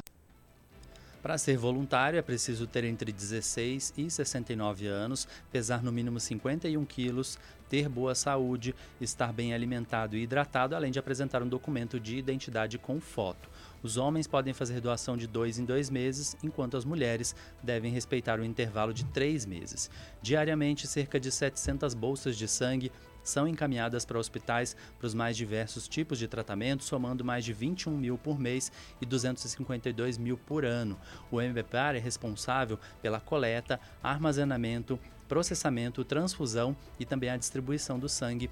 [1.23, 6.85] Para ser voluntário é preciso ter entre 16 e 69 anos, pesar no mínimo 51
[6.85, 7.37] quilos,
[7.69, 12.79] ter boa saúde, estar bem alimentado e hidratado, além de apresentar um documento de identidade
[12.79, 13.51] com foto.
[13.83, 18.39] Os homens podem fazer doação de dois em dois meses, enquanto as mulheres devem respeitar
[18.39, 19.91] o intervalo de três meses.
[20.23, 22.93] Diariamente, cerca de 700 bolsas de sangue
[23.29, 27.97] são encaminhadas para hospitais para os mais diversos tipos de tratamento, somando mais de 21
[27.97, 30.99] mil por mês e 252 mil por ano.
[31.31, 38.51] O MBPAR é responsável pela coleta, armazenamento, processamento, transfusão e também a distribuição do sangue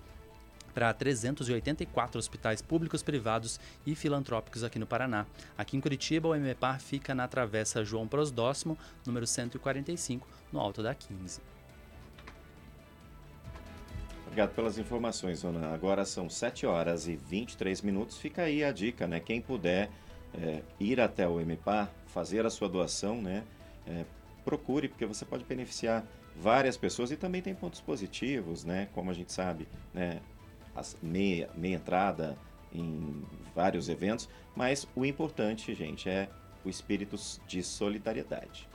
[0.77, 5.25] para 384 hospitais públicos, privados e filantrópicos aqui no Paraná.
[5.57, 10.95] Aqui em Curitiba, o MPAR fica na Travessa João Prosdóximo, número 145, no alto da
[10.95, 11.56] 15.
[14.37, 15.73] Obrigado pelas informações, Ana.
[15.73, 18.19] Agora são 7 horas e 23 minutos.
[18.19, 19.19] Fica aí a dica, né?
[19.19, 19.89] Quem puder
[20.35, 23.45] é, ir até o MPAR, fazer a sua doação, né?
[23.87, 24.05] É,
[24.45, 26.05] procure, porque você pode beneficiar
[26.37, 28.89] várias pessoas e também tem pontos positivos, né?
[28.93, 30.21] Como a gente sabe, né?
[30.75, 32.37] As meia, meia entrada
[32.71, 36.29] em vários eventos, mas o importante, gente, é
[36.63, 37.17] o espírito
[37.49, 38.69] de solidariedade.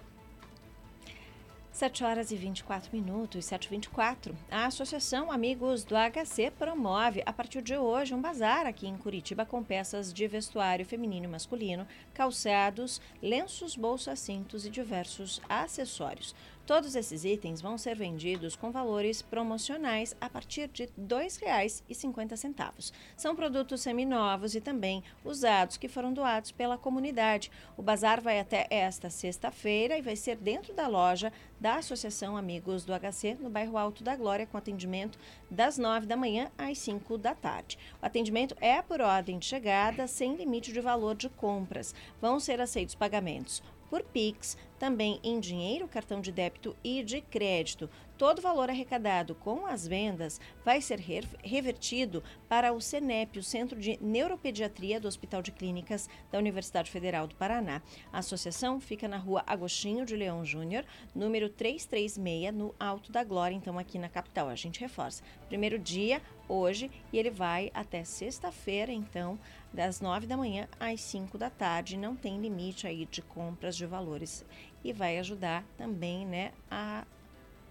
[1.72, 4.36] 7 horas e 24 minutos, 7 e 24.
[4.52, 9.46] A Associação Amigos do HC promove, a partir de hoje, um bazar aqui em Curitiba
[9.46, 16.36] com peças de vestuário feminino e masculino, calçados, lenços, bolsas, cintos e diversos acessórios.
[16.72, 22.94] Todos esses itens vão ser vendidos com valores promocionais a partir de R$ 2,50.
[23.18, 27.52] São produtos seminovos e também usados que foram doados pela comunidade.
[27.76, 32.86] O bazar vai até esta sexta-feira e vai ser dentro da loja da Associação Amigos
[32.86, 37.18] do HC, no bairro Alto da Glória, com atendimento das 9 da manhã às 5
[37.18, 37.78] da tarde.
[38.02, 41.94] O atendimento é por ordem de chegada, sem limite de valor de compras.
[42.22, 47.90] Vão ser aceitos pagamentos por Pix, também em dinheiro, cartão de débito e de crédito.
[48.18, 51.00] Todo valor arrecadado com as vendas vai ser
[51.44, 57.28] revertido para o CENEP, o Centro de Neuropediatria do Hospital de Clínicas da Universidade Federal
[57.28, 57.82] do Paraná.
[58.14, 63.56] A associação fica na rua Agostinho de Leão Júnior, número 336, no Alto da Glória,
[63.56, 64.48] então aqui na capital.
[64.48, 65.22] A gente reforça.
[65.50, 69.38] Primeiro dia, hoje, e ele vai até sexta-feira, então,
[69.74, 71.98] das 9 da manhã às 5 da tarde.
[71.98, 74.46] Não tem limite aí de compras de valores
[74.84, 77.06] e vai ajudar também, né, a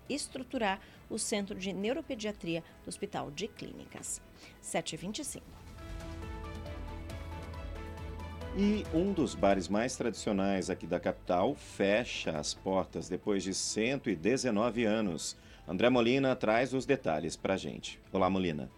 [0.08, 4.20] estruturar o Centro de Neuropediatria do Hospital de Clínicas.
[4.60, 5.44] 725.
[8.56, 14.84] E um dos bares mais tradicionais aqui da capital fecha as portas depois de 119
[14.84, 15.36] anos.
[15.68, 18.00] André Molina traz os detalhes para a gente.
[18.12, 18.68] Olá, Molina.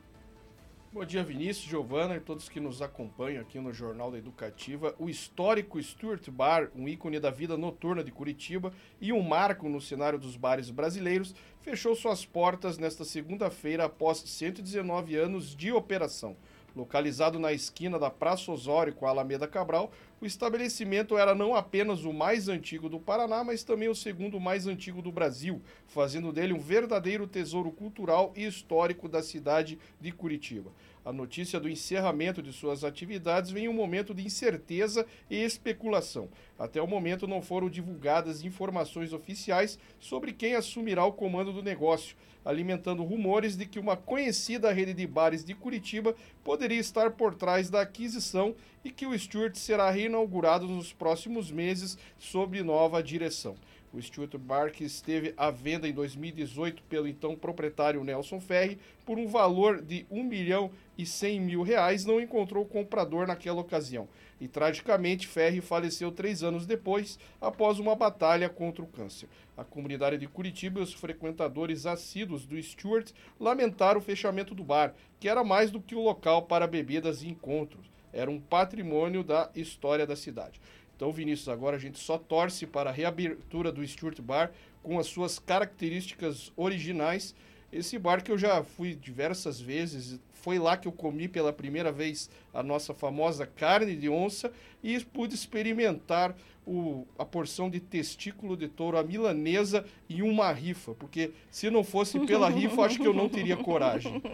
[0.95, 4.95] Bom dia, Vinícius, Giovana e todos que nos acompanham aqui no Jornal da Educativa.
[4.99, 9.81] O histórico Stuart Bar, um ícone da vida noturna de Curitiba e um marco no
[9.81, 16.37] cenário dos bares brasileiros, fechou suas portas nesta segunda-feira após 119 anos de operação.
[16.77, 19.91] Localizado na esquina da Praça Osório com a Alameda Cabral,
[20.23, 24.69] o estabelecimento era não apenas o mais antigo do Paraná, mas também o segundo mais
[24.69, 30.71] antigo do Brasil, fazendo dele um verdadeiro tesouro cultural e histórico da cidade de Curitiba.
[31.05, 36.29] A notícia do encerramento de suas atividades vem em um momento de incerteza e especulação.
[36.57, 42.17] Até o momento não foram divulgadas informações oficiais sobre quem assumirá o comando do negócio,
[42.45, 47.69] alimentando rumores de que uma conhecida rede de bares de Curitiba poderia estar por trás
[47.69, 53.57] da aquisição e que o Stuart será reinaugurado nos próximos meses sob nova direção.
[53.93, 59.27] O Stuart Bar, esteve à venda em 2018 pelo então proprietário Nelson Ferri, por um
[59.27, 60.71] valor de 1 milhão
[61.03, 64.09] e 100 mil reais, não encontrou comprador naquela ocasião.
[64.41, 69.29] E tragicamente, Ferri faleceu três anos depois, após uma batalha contra o câncer.
[69.57, 74.95] A comunidade de Curitiba e os frequentadores assíduos do Stuart lamentaram o fechamento do bar,
[75.21, 77.91] que era mais do que um local para bebidas e encontros.
[78.13, 80.61] Era um patrimônio da história da cidade.
[80.97, 85.07] Então, Vinícius, agora a gente só torce para a reabertura do Stuart Bar com as
[85.07, 87.35] suas características originais.
[87.73, 91.91] Esse bar que eu já fui diversas vezes, foi lá que eu comi pela primeira
[91.91, 94.53] vez a nossa famosa carne de onça
[94.83, 96.35] e pude experimentar
[96.67, 101.83] o, a porção de testículo de touro, a milanesa e uma rifa, porque se não
[101.83, 104.21] fosse pela rifa, acho que eu não teria coragem.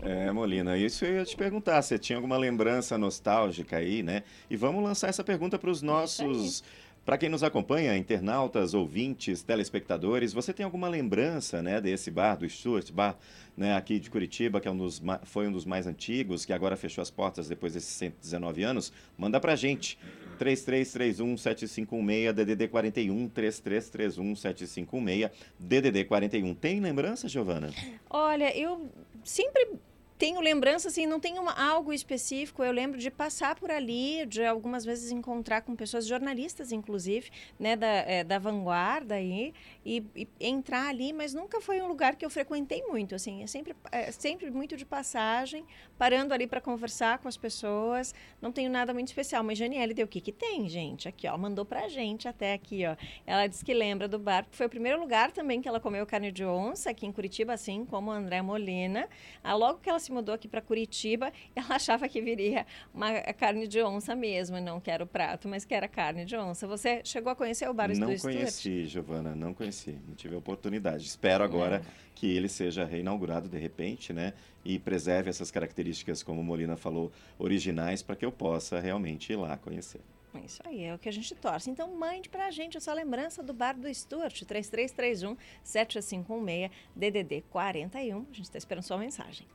[0.00, 4.22] É, Molina, isso eu ia te perguntar, você tinha alguma lembrança nostálgica aí, né?
[4.48, 6.62] E vamos lançar essa pergunta para os nossos
[7.08, 12.46] para quem nos acompanha, internautas, ouvintes, telespectadores, você tem alguma lembrança né, desse bar, do
[12.46, 13.16] Stuart Bar,
[13.56, 16.76] né, aqui de Curitiba, que é um dos, foi um dos mais antigos, que agora
[16.76, 18.92] fechou as portas depois desses 119 anos?
[19.16, 19.98] Manda para a gente.
[20.38, 26.54] 3331-7516, DDD 41, 3331-7516, DDD 41.
[26.56, 27.70] Tem lembrança, Giovana?
[28.10, 28.86] Olha, eu
[29.24, 29.78] sempre
[30.18, 32.62] tenho lembrança, assim, não tenho uma, algo específico.
[32.64, 37.76] Eu lembro de passar por ali, de algumas vezes encontrar com pessoas, jornalistas, inclusive, né,
[37.76, 39.54] da, é, da vanguarda aí,
[39.86, 43.42] e, e, entrar ali, mas nunca foi um lugar que eu frequentei muito, assim.
[43.42, 45.64] É sempre, é sempre muito de passagem,
[45.96, 48.12] parando ali para conversar com as pessoas.
[48.42, 49.44] Não tenho nada muito especial.
[49.44, 51.08] Mas Janiele deu o que que tem, gente?
[51.08, 52.96] Aqui, ó, mandou pra gente até aqui, ó.
[53.24, 56.04] Ela disse que lembra do bar, porque foi o primeiro lugar também que ela comeu
[56.04, 59.08] carne de onça, aqui em Curitiba, assim como André Molina.
[59.44, 63.66] Ah, logo que ela se mudou aqui para Curitiba, ela achava que viria uma carne
[63.66, 66.66] de onça mesmo, não que era o prato, mas que era carne de onça.
[66.66, 70.38] Você chegou a conhecer o bar Não do conheci, Giovana, não conheci, não tive a
[70.38, 71.06] oportunidade.
[71.06, 71.82] Espero agora é.
[72.14, 74.32] que ele seja reinaugurado de repente, né?
[74.64, 79.56] E preserve essas características, como Molina falou, originais, para que eu possa realmente ir lá
[79.56, 80.00] conhecer.
[80.44, 81.70] Isso aí, é o que a gente torce.
[81.70, 88.16] Então, mande pra gente a sua lembrança do bar do Stuart, 3331 7516 DDD 41.
[88.18, 89.46] A gente está esperando sua mensagem.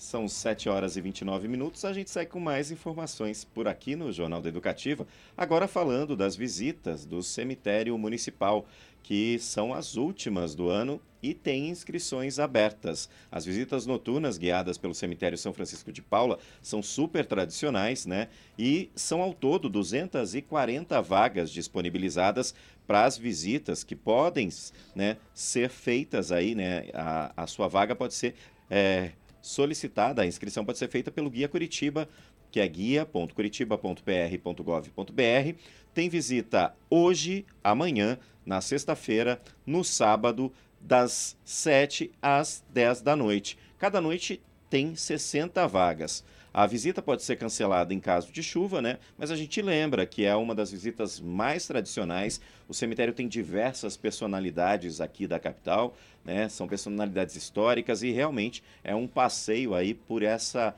[0.00, 1.84] São 7 horas e 29 minutos.
[1.84, 5.06] A gente segue com mais informações por aqui no Jornal da Educativa.
[5.36, 8.64] Agora falando das visitas do cemitério municipal,
[9.02, 13.10] que são as últimas do ano e tem inscrições abertas.
[13.30, 18.28] As visitas noturnas guiadas pelo cemitério São Francisco de Paula são super tradicionais, né?
[18.58, 22.54] E são ao todo 240 vagas disponibilizadas
[22.86, 24.48] para as visitas que podem
[24.94, 26.86] né, ser feitas aí, né?
[26.94, 28.34] A, a sua vaga pode ser
[28.70, 29.10] é,
[29.40, 30.22] solicitada.
[30.22, 32.08] A inscrição pode ser feita pelo Guia Curitiba,
[32.50, 35.54] que é guia.curitiba.pr.gov.br.
[35.94, 43.58] Tem visita hoje, amanhã, na sexta-feira, no sábado, das 7 às 10 da noite.
[43.78, 46.24] Cada noite tem 60 vagas.
[46.52, 48.98] A visita pode ser cancelada em caso de chuva, né?
[49.16, 52.40] Mas a gente lembra que é uma das visitas mais tradicionais.
[52.68, 56.48] O cemitério tem diversas personalidades aqui da capital, né?
[56.48, 60.74] São personalidades históricas e realmente é um passeio aí por essa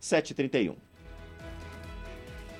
[0.00, 0.74] 731.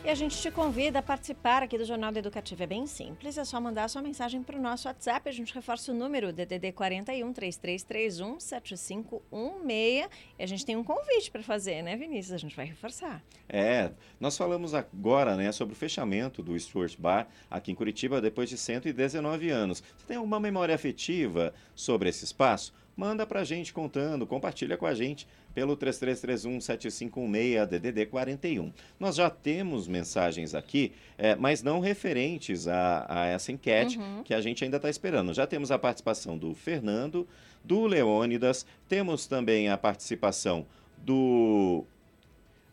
[0.05, 2.65] E a gente te convida a participar aqui do Jornal da Educativa.
[2.65, 5.27] É bem simples, é só mandar sua mensagem para o nosso WhatsApp.
[5.27, 10.09] A gente reforça o número DDD 41 3331 7516.
[10.39, 12.35] E a gente tem um convite para fazer, né, Vinícius?
[12.35, 13.25] A gente vai reforçar.
[13.49, 18.51] É, nós falamos agora, né, sobre o fechamento do Stuart Bar aqui em Curitiba depois
[18.51, 19.83] de 119 anos.
[19.97, 22.75] Você tem alguma memória afetiva sobre esse espaço?
[22.97, 28.73] Manda para a gente contando, compartilha com a gente pelo 3331-7516 DDD 41.
[28.99, 34.23] Nós já temos mensagens aqui, é, mas não referentes a, a essa enquete uhum.
[34.23, 35.35] que a gente ainda está esperando.
[35.35, 37.27] Já temos a participação do Fernando,
[37.65, 40.67] do Leônidas, temos também a participação
[40.99, 41.85] do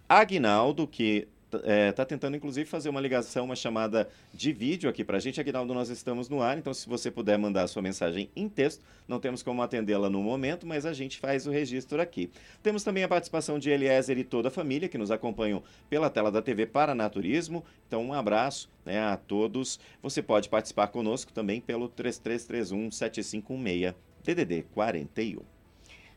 [0.08, 5.04] Agnaldo, que está é, tá tentando, inclusive, fazer uma ligação, uma chamada de vídeo aqui
[5.04, 5.40] para a gente.
[5.40, 8.84] Aguinaldo, nós estamos no ar, então se você puder mandar a sua mensagem em texto,
[9.08, 12.32] não temos como atendê-la no momento, mas a gente faz o registro aqui.
[12.64, 16.32] Temos também a participação de Eliezer e toda a família que nos acompanham pela tela
[16.32, 17.64] da TV Paranaturismo.
[17.88, 19.80] Então, um abraço né, a todos.
[20.02, 25.42] Você pode participar conosco também pelo 3331 7516 DDD 41.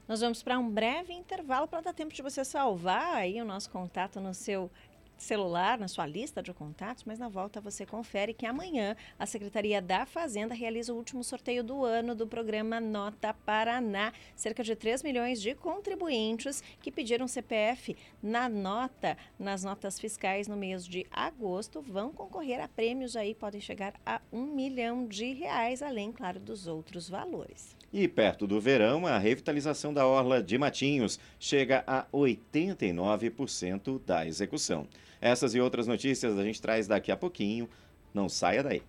[0.07, 3.71] Nós vamos para um breve intervalo para dar tempo de você salvar aí o nosso
[3.71, 4.71] contato no seu
[5.17, 9.81] celular, na sua lista de contatos, mas na volta você confere que amanhã a Secretaria
[9.81, 14.13] da Fazenda realiza o último sorteio do ano do programa Nota Paraná.
[14.35, 20.57] Cerca de 3 milhões de contribuintes que pediram CPF na nota, nas notas fiscais no
[20.57, 25.83] mês de agosto, vão concorrer a prêmios aí, podem chegar a um milhão de reais,
[25.83, 27.77] além, claro, dos outros valores.
[27.93, 34.89] E perto do verão, a revitalização da Orla de Matinhos chega a 89% da execução.
[35.25, 37.67] Essas e outras notícias a gente traz daqui a pouquinho.
[38.13, 38.83] Não saia daí.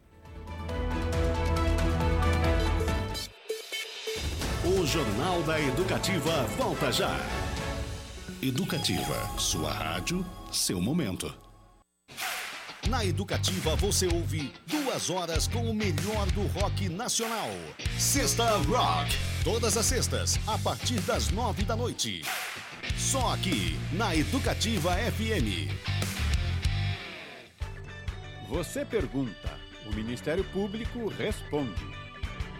[4.65, 7.17] O Jornal da Educativa volta já.
[8.41, 11.34] Educativa, sua rádio, seu momento.
[12.89, 17.48] Na Educativa você ouve duas horas com o melhor do rock nacional.
[17.98, 19.15] Sexta Rock.
[19.41, 22.24] Todas as sextas, a partir das nove da noite.
[22.98, 25.71] Só aqui, na Educativa FM.
[28.49, 29.49] Você pergunta,
[29.89, 31.81] o Ministério Público responde.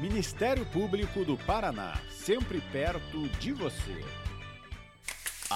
[0.00, 4.21] Ministério Público do Paraná, sempre perto de você.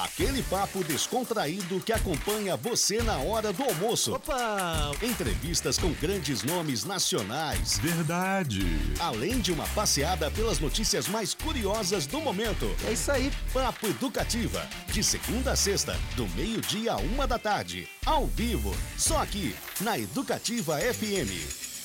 [0.04, 4.14] Aquele papo descontraído que acompanha você na hora do almoço.
[4.14, 4.90] Opa!
[5.02, 7.78] Entrevistas com grandes nomes nacionais.
[7.78, 8.61] Verdade.
[9.01, 12.66] Além de uma passeada pelas notícias mais curiosas do momento.
[12.86, 13.32] É isso aí.
[13.55, 14.68] Papo Educativa.
[14.92, 17.88] De segunda a sexta, do meio-dia a uma da tarde.
[18.05, 18.76] Ao vivo.
[18.99, 21.76] Só aqui, na Educativa FM.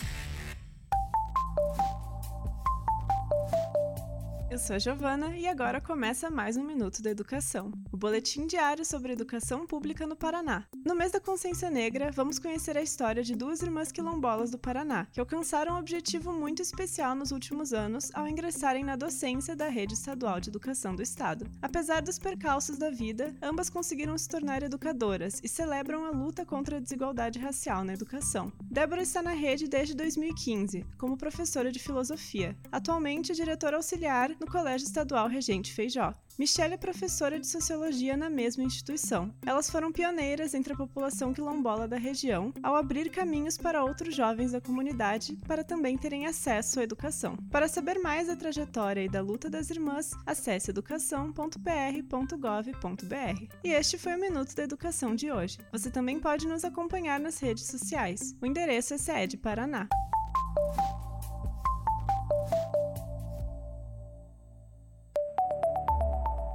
[4.52, 8.84] Eu sou a Giovana e agora começa mais um Minuto da Educação, o boletim diário
[8.84, 10.66] sobre educação pública no Paraná.
[10.86, 15.08] No mês da Consciência Negra, vamos conhecer a história de duas irmãs quilombolas do Paraná,
[15.10, 19.94] que alcançaram um objetivo muito especial nos últimos anos ao ingressarem na docência da Rede
[19.94, 21.48] Estadual de Educação do Estado.
[21.62, 26.76] Apesar dos percalços da vida, ambas conseguiram se tornar educadoras e celebram a luta contra
[26.76, 28.52] a desigualdade racial na educação.
[28.64, 32.54] Débora está na rede desde 2015, como professora de filosofia.
[32.70, 36.16] Atualmente é diretora auxiliar no Colégio Estadual Regente Feijó.
[36.40, 39.32] Michelle é professora de sociologia na mesma instituição.
[39.46, 44.54] Elas foram pioneiras entre a população quilombola da região ao abrir caminhos para outros jovens
[44.54, 47.38] da comunidade para também terem acesso à educação.
[47.52, 53.48] Para saber mais da trajetória e da luta das irmãs, acesse educação.pr.gov.br.
[53.64, 55.60] E este foi o Minuto da Educação de hoje.
[55.72, 58.36] Você também pode nos acompanhar nas redes sociais.
[58.42, 59.88] O endereço é SED Paraná.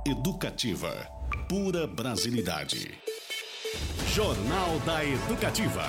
[0.09, 1.09] Educativa.
[1.48, 2.96] Pura brasilidade.
[4.14, 5.82] Jornal da Educativa.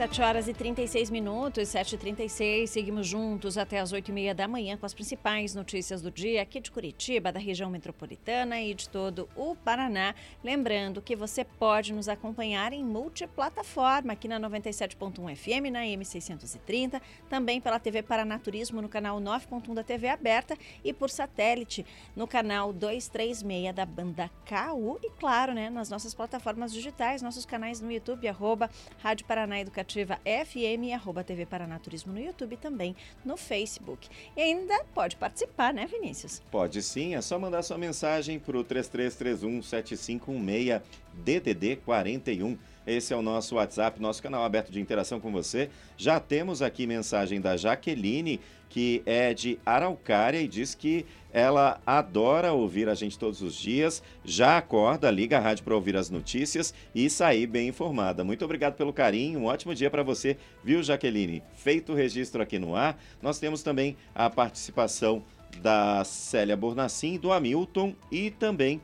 [0.00, 4.94] Sete horas e 36 minutos, 7h36, seguimos juntos até as 8h30 da manhã com as
[4.94, 10.14] principais notícias do dia aqui de Curitiba, da região metropolitana e de todo o Paraná.
[10.42, 16.98] Lembrando que você pode nos acompanhar em multiplataforma aqui na 97.1 FM, na M630,
[17.28, 21.84] também pela TV Paraná Turismo no canal 9.1 da TV aberta e por satélite
[22.16, 27.82] no canal 236 da banda KU e claro, né, nas nossas plataformas digitais, nossos canais
[27.82, 28.70] no YouTube, arroba
[29.02, 34.08] Rádio Paraná Educativa FM arroba TV Paraná Turismo no YouTube também no Facebook.
[34.36, 36.42] E ainda pode participar, né, Vinícius?
[36.50, 40.82] Pode sim, é só mandar sua mensagem para o 3331-7516
[41.12, 42.56] DDD 41.
[42.86, 45.68] Esse é o nosso WhatsApp, nosso canal aberto de interação com você.
[45.96, 52.52] Já temos aqui mensagem da Jaqueline, que é de Araucária e diz que ela adora
[52.52, 56.72] ouvir a gente todos os dias, já acorda, liga a rádio para ouvir as notícias
[56.94, 58.24] e sair bem informada.
[58.24, 61.42] Muito obrigado pelo carinho, um ótimo dia para você, viu, Jaqueline?
[61.54, 65.22] Feito o registro aqui no ar, nós temos também a participação
[65.58, 68.80] da Célia Bornacin, do Hamilton e também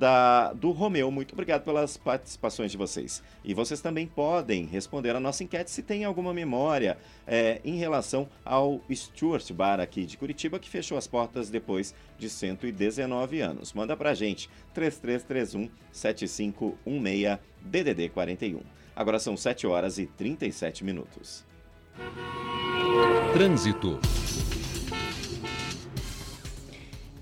[0.00, 1.10] da, do Romeu.
[1.10, 3.22] Muito obrigado pelas participações de vocês.
[3.44, 6.96] E vocês também podem responder a nossa enquete se tem alguma memória
[7.26, 12.30] é, em relação ao Stuart Bar aqui de Curitiba, que fechou as portas depois de
[12.30, 13.74] 119 anos.
[13.74, 18.60] Manda pra gente, 3331 7516 DDD 41.
[18.96, 21.44] Agora são 7 horas e 37 minutos.
[23.34, 24.00] Trânsito.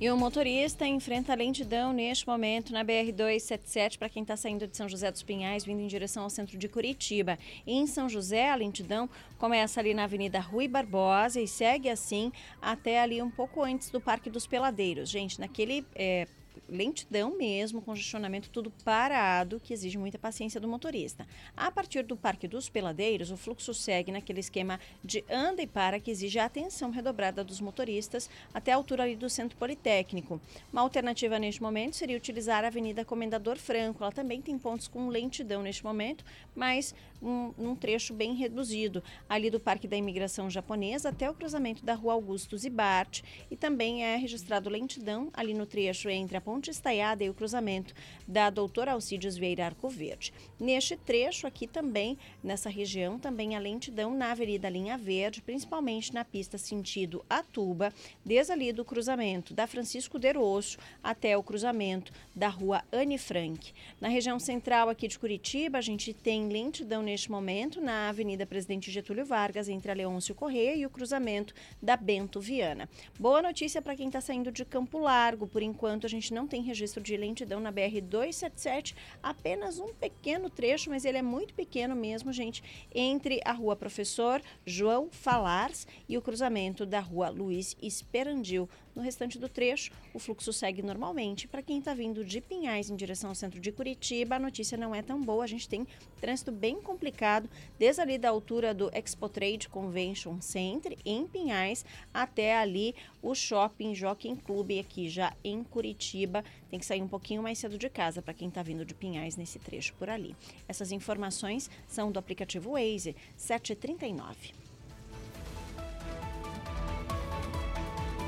[0.00, 4.88] E o motorista enfrenta lentidão neste momento na BR-277 para quem está saindo de São
[4.88, 7.36] José dos Pinhais, vindo em direção ao centro de Curitiba.
[7.66, 12.30] Em São José, a lentidão começa ali na Avenida Rui Barbosa e segue assim
[12.62, 15.10] até ali um pouco antes do Parque dos Peladeiros.
[15.10, 16.28] Gente, naquele é,
[16.68, 21.26] lentidão mesmo, congestionamento tudo parado, que exige muita paciência do motorista.
[21.56, 26.00] A partir do Parque dos Peladeiros, o fluxo segue naquele esquema de anda e para
[26.00, 30.40] que exige a atenção redobrada dos motoristas até a altura ali do Centro Politécnico.
[30.72, 34.02] Uma alternativa neste momento seria utilizar a Avenida Comendador Franco.
[34.02, 39.50] Ela também tem pontos com lentidão neste momento, mas um, um trecho bem reduzido, ali
[39.50, 43.22] do Parque da Imigração Japonesa até o cruzamento da Rua Augusto Zibart.
[43.50, 47.94] E também é registrado lentidão ali no trecho entre a Ponte Estaiada e o cruzamento
[48.26, 50.32] da Doutora Alcides Vieira Arco Verde.
[50.58, 56.24] Neste trecho aqui também, nessa região, também a lentidão na Avenida Linha Verde, principalmente na
[56.24, 57.92] pista sentido Atuba,
[58.24, 63.72] desde ali do cruzamento da Francisco Derosso até o cruzamento da Rua Anne Frank.
[64.00, 68.90] Na região central aqui de Curitiba, a gente tem lentidão neste momento na Avenida Presidente
[68.90, 72.86] Getúlio Vargas, entre a Leôncio Correia e o cruzamento da Bento Viana.
[73.18, 76.62] Boa notícia para quem está saindo de Campo Largo, por enquanto a gente não tem
[76.62, 82.30] registro de lentidão na BR-277, apenas um pequeno trecho, mas ele é muito pequeno mesmo,
[82.30, 82.62] gente,
[82.94, 88.68] entre a Rua Professor João Falars e o cruzamento da Rua Luiz Esperandil,
[88.98, 91.46] No restante do trecho, o fluxo segue normalmente.
[91.46, 94.92] Para quem está vindo de Pinhais em direção ao centro de Curitiba, a notícia não
[94.92, 95.44] é tão boa.
[95.44, 95.86] A gente tem
[96.20, 102.58] trânsito bem complicado, desde ali da altura do Expo Trade Convention Center, em Pinhais, até
[102.58, 102.92] ali
[103.22, 106.44] o Shopping Jockey Club, aqui já em Curitiba.
[106.68, 109.36] Tem que sair um pouquinho mais cedo de casa para quem está vindo de Pinhais
[109.36, 110.34] nesse trecho por ali.
[110.66, 114.67] Essas informações são do aplicativo Waze 739.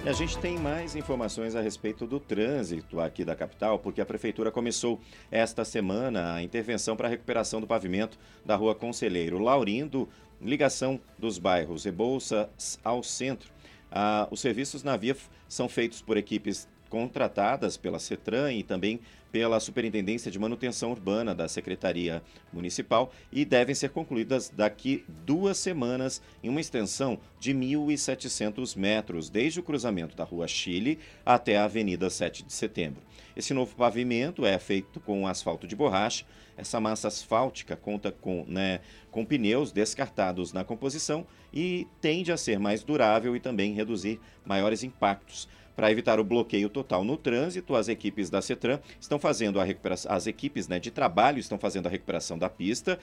[0.03, 4.07] E a gente tem mais informações a respeito do trânsito aqui da capital, porque a
[4.07, 4.99] prefeitura começou
[5.31, 10.09] esta semana a intervenção para a recuperação do pavimento da rua Conselheiro Laurindo,
[10.41, 13.53] ligação dos bairros Rebouças ao centro.
[13.93, 15.15] Ah, os serviços na via
[15.47, 21.49] são feitos por equipes contratadas pela CETRAN e também pela Superintendência de Manutenção Urbana da
[21.49, 22.21] Secretaria
[22.53, 29.61] Municipal e devem ser concluídas daqui duas semanas em uma extensão de 1.700 metros, desde
[29.61, 33.01] o cruzamento da Rua Chile até a Avenida 7 de Setembro.
[33.37, 36.27] Esse novo pavimento é feito com asfalto de borracha.
[36.57, 38.81] Essa massa asfáltica conta com, né,
[39.11, 44.83] com pneus descartados na composição e tende a ser mais durável e também reduzir maiores
[44.83, 45.49] impactos.
[45.81, 50.13] Para evitar o bloqueio total no trânsito, as equipes da CETRAN estão fazendo a recuperação,
[50.13, 52.99] as equipes né, de trabalho estão fazendo a recuperação da pista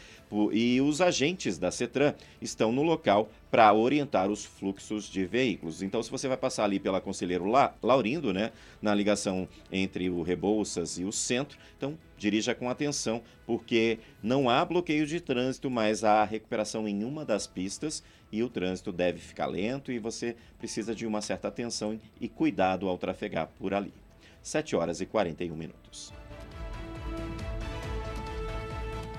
[0.51, 5.81] e os agentes da CETRAN estão no local para orientar os fluxos de veículos.
[5.81, 7.45] Então, se você vai passar ali pela Conselheiro
[7.81, 13.99] Laurindo, né, na ligação entre o Rebouças e o centro, então dirija com atenção, porque
[14.21, 18.91] não há bloqueio de trânsito, mas há recuperação em uma das pistas e o trânsito
[18.91, 23.73] deve ficar lento e você precisa de uma certa atenção e cuidado ao trafegar por
[23.73, 23.93] ali.
[24.41, 26.13] 7 horas e 41 minutos.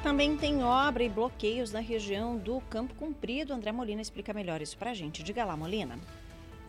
[0.03, 3.53] Também tem obra e bloqueios na região do Campo Comprido.
[3.53, 5.25] André Molina explica melhor isso para a gente.
[5.25, 5.99] Diga lá, Molina.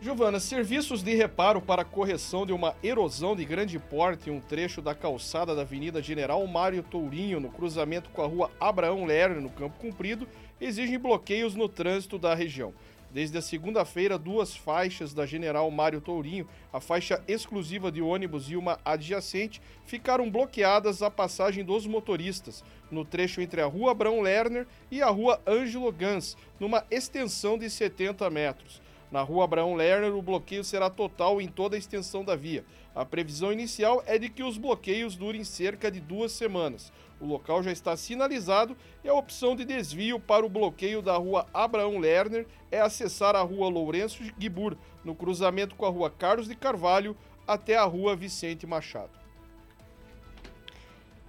[0.02, 4.82] Giovana, serviços de reparo para correção de uma erosão de grande porte em um trecho
[4.82, 9.50] da calçada da Avenida General Mário Tourinho, no cruzamento com a rua Abraão Lerner, no
[9.50, 10.26] Campo Comprido,
[10.60, 12.72] exigem bloqueios no trânsito da região.
[13.12, 18.56] Desde a segunda-feira, duas faixas da General Mário Tourinho, a faixa exclusiva de ônibus e
[18.56, 24.64] uma adjacente, ficaram bloqueadas à passagem dos motoristas, no trecho entre a Rua Abraão Lerner
[24.92, 28.80] e a Rua Ângelo Gans, numa extensão de 70 metros.
[29.10, 32.64] Na rua Abraão Lerner, o bloqueio será total em toda a extensão da via.
[32.94, 36.92] A previsão inicial é de que os bloqueios durem cerca de duas semanas.
[37.20, 41.46] O local já está sinalizado e a opção de desvio para o bloqueio da rua
[41.52, 46.54] Abraão Lerner é acessar a rua Lourenço Guibur, no cruzamento com a rua Carlos de
[46.54, 47.16] Carvalho,
[47.46, 49.20] até a rua Vicente Machado.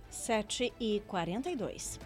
[0.10, 2.00] 7 e 42.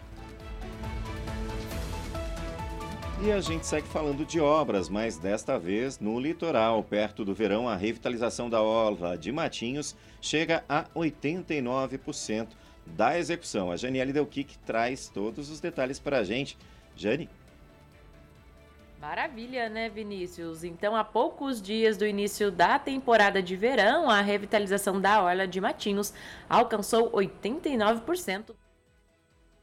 [3.22, 7.66] E a gente segue falando de obras, mas desta vez no litoral, perto do verão,
[7.66, 12.48] a revitalização da orla de Matinhos chega a 89%
[12.86, 13.70] da execução.
[13.70, 16.56] A Janiele Delquic traz todos os detalhes para a gente.
[16.94, 17.28] Jane?
[19.00, 20.64] Maravilha, né, Vinícius?
[20.64, 25.60] Então, há poucos dias do início da temporada de verão, a revitalização da Orla de
[25.60, 26.14] Matinhos
[26.48, 28.54] alcançou 89%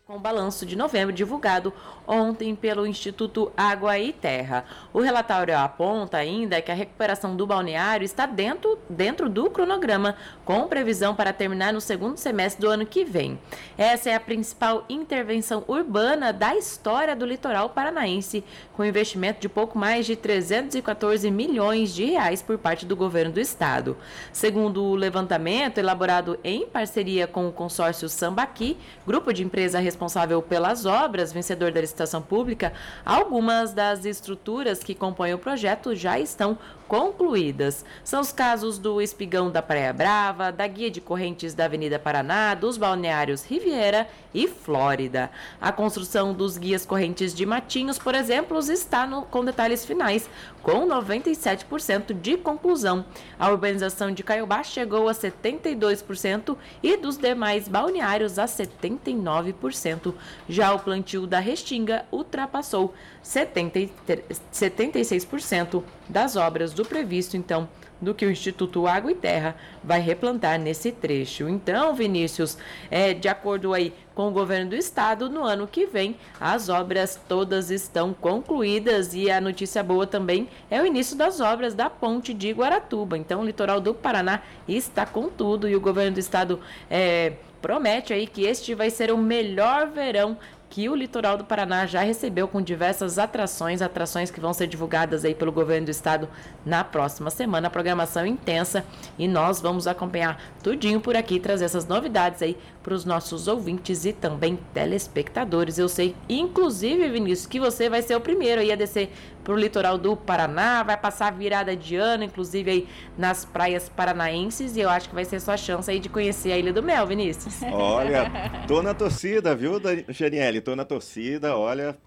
[0.05, 1.71] com o balanço de novembro divulgado
[2.05, 4.65] ontem pelo Instituto Água e Terra.
[4.91, 10.67] O relatório aponta ainda que a recuperação do balneário está dentro, dentro do cronograma, com
[10.67, 13.39] previsão para terminar no segundo semestre do ano que vem.
[13.77, 18.43] Essa é a principal intervenção urbana da história do litoral paranaense,
[18.73, 23.39] com investimento de pouco mais de 314 milhões de reais por parte do governo do
[23.39, 23.95] estado.
[24.33, 28.75] Segundo o levantamento elaborado em parceria com o consórcio Sambaqui,
[29.07, 29.92] grupo de empresa responsável
[30.41, 32.73] pelas obras, vencedor da licitação pública,
[33.05, 36.57] algumas das estruturas que compõem o projeto já estão
[36.87, 37.85] concluídas.
[38.03, 42.53] São os casos do Espigão da Praia Brava, da Guia de Correntes da Avenida Paraná,
[42.53, 45.29] dos balneários Riviera e Flórida.
[45.61, 50.29] A construção dos guias correntes de Matinhos, por exemplo, está no, com detalhes finais,
[50.61, 53.05] com 97% de conclusão.
[53.37, 60.13] A urbanização de Caiobá chegou a 72% e dos demais balneários a 79%.
[60.47, 67.69] Já o plantio da Restinga ultrapassou 70, 76% das obras do previsto, então,
[68.03, 71.47] do que o Instituto Água e Terra vai replantar nesse trecho.
[71.47, 72.57] Então, Vinícius,
[72.91, 77.19] é, de acordo aí com o governo do estado, no ano que vem as obras
[77.27, 82.33] todas estão concluídas e a notícia boa também é o início das obras da ponte
[82.33, 83.17] de Guaratuba.
[83.17, 86.59] Então, o litoral do Paraná está com tudo e o governo do estado
[86.89, 90.37] é, promete aí que este vai ser o melhor verão
[90.73, 95.23] que o litoral do Paraná já recebeu com diversas atrações, atrações que vão ser divulgadas
[95.23, 96.27] aí pelo governo do estado
[96.65, 97.67] na próxima semana.
[97.67, 98.83] A programação intensa
[99.15, 104.03] e nós vamos acompanhar tudinho por aqui, trazer essas novidades aí para os nossos ouvintes
[104.03, 105.77] e também telespectadores.
[105.77, 109.13] Eu sei, inclusive, Vinícius, que você vai ser o primeiro aí a descer
[109.43, 112.87] para o litoral do Paraná, vai passar a virada de ano, inclusive aí
[113.17, 116.57] nas praias paranaenses, e eu acho que vai ser sua chance aí de conhecer a
[116.57, 117.61] Ilha do Mel, Vinícius.
[117.71, 118.31] Olha,
[118.67, 120.61] tô na torcida, viu, Janiele?
[120.61, 121.97] Tô na torcida, olha,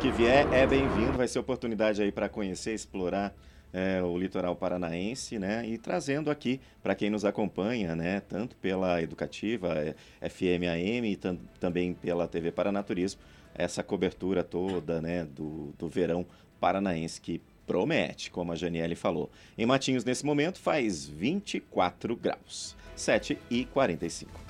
[0.00, 3.34] que vier é bem-vindo, vai ser oportunidade aí para conhecer, explorar
[3.72, 5.66] é, o litoral paranaense, né?
[5.66, 8.20] E trazendo aqui para quem nos acompanha, né?
[8.20, 9.94] Tanto pela Educativa, é,
[10.28, 13.20] FMAM e tam, também pela TV Paranaturismo,
[13.58, 15.24] essa cobertura toda, né?
[15.24, 16.24] Do, do verão
[16.60, 19.30] paranaense que promete, como a Janiele falou.
[19.58, 24.48] Em Matinhos, nesse momento, faz 24 graus, 7 e 45.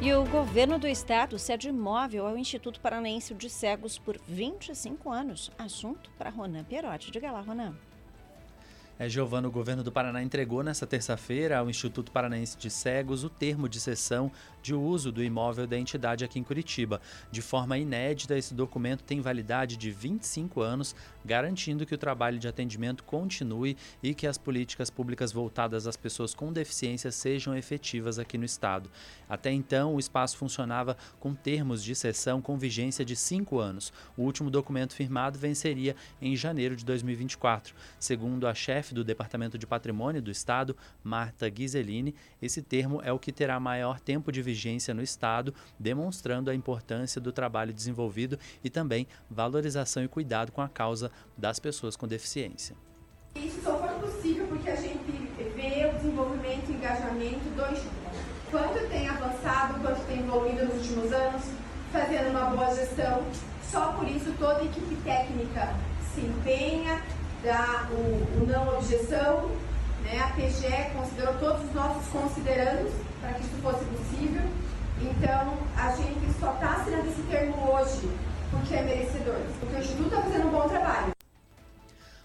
[0.00, 5.50] E o governo do estado cede imóvel ao Instituto Paranaense de Cegos por 25 anos.
[5.58, 7.10] Assunto para Ronan Pierotti.
[7.10, 7.74] Diga lá, Ronan.
[8.96, 13.30] É, Giovana, o governo do Paraná entregou nesta terça-feira ao Instituto Paranaense de Cegos o
[13.30, 14.30] termo de cessão
[14.62, 17.00] de uso do imóvel da entidade aqui em Curitiba.
[17.30, 20.94] De forma inédita, esse documento tem validade de 25 anos,
[21.24, 26.34] garantindo que o trabalho de atendimento continue e que as políticas públicas voltadas às pessoas
[26.34, 28.90] com deficiência sejam efetivas aqui no estado.
[29.28, 33.92] Até então, o espaço funcionava com termos de cessão com vigência de cinco anos.
[34.16, 37.74] O último documento firmado venceria em janeiro de 2024.
[37.98, 43.18] Segundo a chefe do Departamento de Patrimônio do Estado, Marta Ghiseline, esse termo é o
[43.18, 48.70] que terá maior tempo de vigência no Estado, demonstrando a importância do trabalho desenvolvido e
[48.70, 52.74] também valorização e cuidado com a causa das pessoas com deficiência.
[53.34, 55.12] Isso só foi possível porque a gente
[55.54, 57.98] vê o desenvolvimento e engajamento do.
[58.50, 61.42] Quanto tem avançado, quanto tem evoluído nos últimos anos,
[61.92, 63.22] fazendo uma boa gestão.
[63.70, 65.74] Só por isso toda a equipe técnica
[66.14, 67.02] se empenha,
[67.44, 69.50] dá o, o não objeção,
[70.02, 70.18] né?
[70.20, 74.42] a PGE considerou todos os nossos considerandos para que isso fosse possível.
[75.00, 78.08] Então, a gente só está assinando esse termo hoje
[78.50, 81.12] porque é merecedor, porque o Instituto está fazendo um bom trabalho.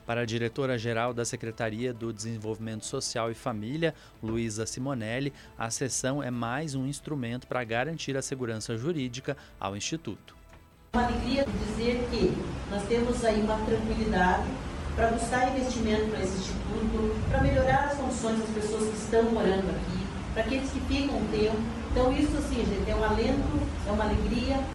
[0.06, 6.30] Para a diretora-geral da Secretaria do Desenvolvimento Social e Família, Luísa Simonelli, a sessão é
[6.30, 10.36] mais um instrumento para garantir a segurança jurídica ao Instituto.
[10.94, 12.34] Uma alegria dizer que
[12.70, 14.48] nós temos aí uma tranquilidade
[14.96, 19.70] para buscar investimento para esse instituto, para melhorar as condições das pessoas que estão morando
[19.70, 20.03] aqui,
[20.34, 21.58] para aqueles que ficam um tempo.
[21.92, 24.74] Então isso assim, gente, é um alento, é uma alegria.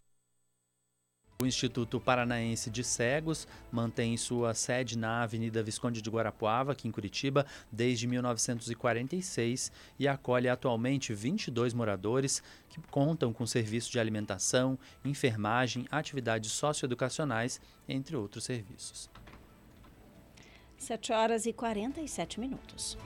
[1.41, 6.91] O Instituto Paranaense de Cegos mantém sua sede na Avenida Visconde de Guarapuava, aqui em
[6.91, 15.87] Curitiba, desde 1946 e acolhe atualmente 22 moradores que contam com serviços de alimentação, enfermagem,
[15.93, 19.09] atividades socioeducacionais, entre outros serviços.
[20.77, 22.99] 7 horas e 47 minutos.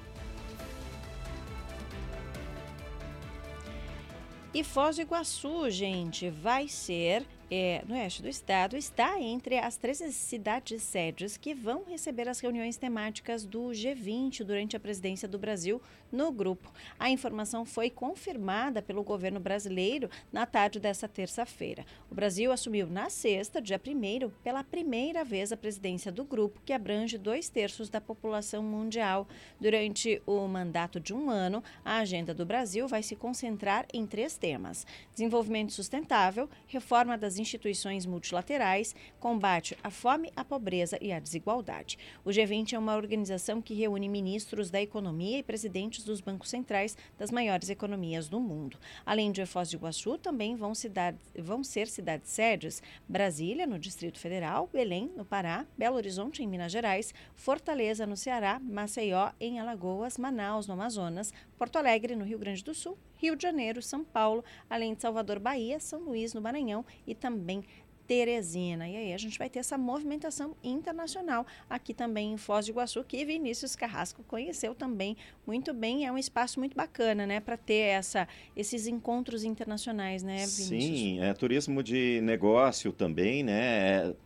[4.55, 9.77] E Foz do Iguaçu, gente, vai ser é, no oeste do estado está entre as
[9.77, 15.39] 13 cidades sedes que vão receber as reuniões temáticas do G20 durante a presidência do
[15.39, 15.79] Brasil
[16.11, 16.73] no grupo.
[16.99, 21.85] A informação foi confirmada pelo governo brasileiro na tarde desta terça-feira.
[22.11, 26.73] O Brasil assumiu na sexta, dia 1 pela primeira vez a presidência do grupo, que
[26.73, 29.29] abrange dois terços da população mundial.
[29.61, 34.39] Durante o mandato de um ano, a agenda do Brasil vai se concentrar em três
[34.39, 41.99] temas: desenvolvimento sustentável, reforma das instituições multilaterais, combate à fome, à pobreza e à desigualdade.
[42.25, 46.97] O G20 é uma organização que reúne ministros da economia e presidentes dos bancos centrais
[47.19, 48.79] das maiores economias do mundo.
[49.05, 54.19] Além de Foz do Iguaçu, também vão, cidade, vão ser cidades sedes Brasília, no Distrito
[54.19, 60.17] Federal, Belém, no Pará, Belo Horizonte, em Minas Gerais, Fortaleza, no Ceará, Maceió, em Alagoas,
[60.17, 61.33] Manaus, no Amazonas,
[61.63, 65.39] Porto Alegre, no Rio Grande do Sul, Rio de Janeiro, São Paulo, além de Salvador,
[65.39, 67.63] Bahia, São Luís, no Maranhão e também
[68.05, 68.89] Teresina.
[68.89, 73.05] E aí a gente vai ter essa movimentação internacional aqui também em Foz do Iguaçu,
[73.05, 76.05] que Vinícius Carrasco conheceu também muito bem.
[76.05, 80.67] É um espaço muito bacana, né, para ter essa, esses encontros internacionais, né, Vinícius?
[80.67, 84.09] Sim, é turismo de negócio também, né?
[84.09, 84.17] É,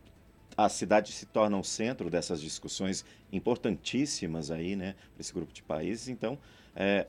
[0.57, 5.61] a cidade se torna o centro dessas discussões importantíssimas aí, né, para esse grupo de
[5.61, 6.07] países.
[6.07, 6.39] Então,
[6.75, 7.05] é,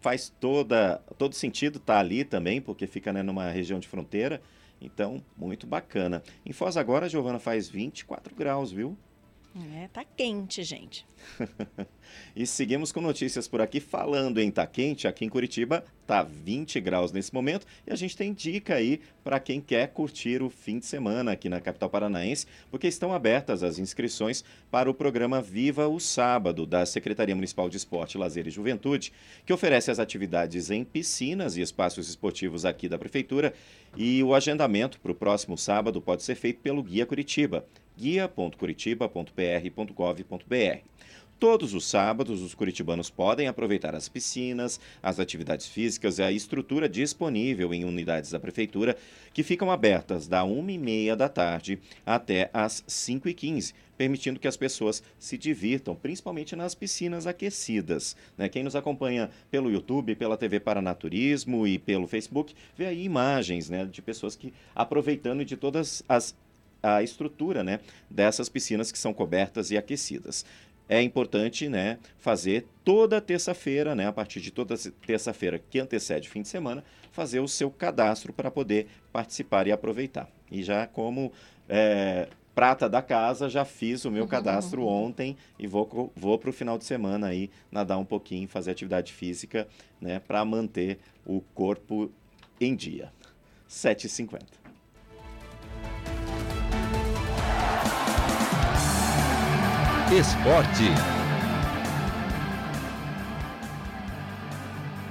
[0.00, 4.40] faz toda, todo sentido estar tá ali também, porque fica né, numa região de fronteira.
[4.80, 6.22] Então, muito bacana.
[6.44, 8.96] Em Foz agora, Giovana, faz 24 graus, viu?
[9.56, 11.04] É, tá quente, gente.
[12.36, 13.80] e seguimos com notícias por aqui.
[13.80, 18.16] Falando em tá quente, aqui em Curitiba tá 20 graus nesse momento e a gente
[18.16, 22.46] tem dica aí para quem quer curtir o fim de semana aqui na capital paranaense,
[22.70, 27.76] porque estão abertas as inscrições para o programa Viva o Sábado da Secretaria Municipal de
[27.76, 29.12] Esporte, Lazer e Juventude,
[29.44, 33.52] que oferece as atividades em piscinas e espaços esportivos aqui da prefeitura
[33.96, 37.64] e o agendamento para o próximo sábado pode ser feito pelo Guia Curitiba,
[38.00, 40.90] guia.curitiba.pr.gov.br.
[41.40, 46.86] Todos os sábados, os curitibanos podem aproveitar as piscinas, as atividades físicas e a estrutura
[46.86, 48.94] disponível em unidades da Prefeitura,
[49.32, 55.38] que ficam abertas da 1h30 da tarde até às 5h15, permitindo que as pessoas se
[55.38, 58.14] divirtam, principalmente nas piscinas aquecidas.
[58.36, 58.46] Né?
[58.50, 63.86] Quem nos acompanha pelo YouTube, pela TV Paranaturismo e pelo Facebook, vê aí imagens né,
[63.86, 66.36] de pessoas que aproveitando de todas as
[66.82, 70.44] a estrutura né, dessas piscinas que são cobertas e aquecidas
[70.90, 74.74] é importante né, fazer toda terça-feira, né, a partir de toda
[75.06, 79.72] terça-feira que antecede o fim de semana, fazer o seu cadastro para poder participar e
[79.72, 80.28] aproveitar.
[80.50, 81.32] E já como
[81.68, 82.26] é,
[82.56, 86.76] prata da casa, já fiz o meu cadastro ontem e vou, vou para o final
[86.76, 89.68] de semana aí nadar um pouquinho, fazer atividade física
[90.00, 92.10] né, para manter o corpo
[92.60, 93.12] em dia.
[93.68, 94.59] 7h50.
[100.12, 100.82] Esporte.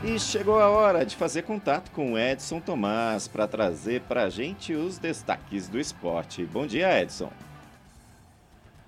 [0.04, 4.30] E chegou a hora de fazer contato com o Edson Tomás para trazer para a
[4.30, 6.44] gente os destaques do esporte.
[6.44, 7.32] Bom dia, Edson.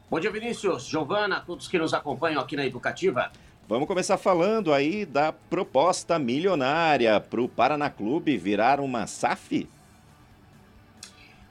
[0.09, 3.31] Bom dia, Vinícius, Giovana, todos que nos acompanham aqui na Educativa.
[3.65, 9.65] Vamos começar falando aí da proposta milionária para o Paraná Clube virar uma SAF?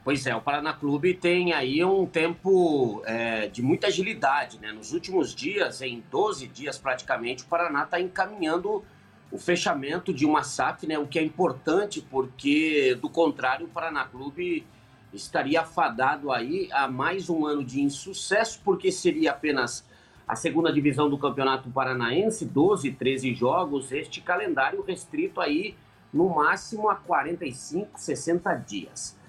[0.03, 4.71] Pois é, o Paraná Clube tem aí um tempo é, de muita agilidade, né?
[4.71, 8.83] Nos últimos dias, em 12 dias praticamente, o Paraná está encaminhando
[9.31, 10.97] o fechamento de uma SAF, né?
[10.97, 14.65] O que é importante porque, do contrário, o Paraná Clube
[15.13, 19.85] estaria afadado aí a mais um ano de insucesso, porque seria apenas
[20.27, 25.75] a segunda divisão do Campeonato Paranaense, 12, 13 jogos, este calendário restrito aí
[26.11, 29.20] no máximo a 45, 60 dias.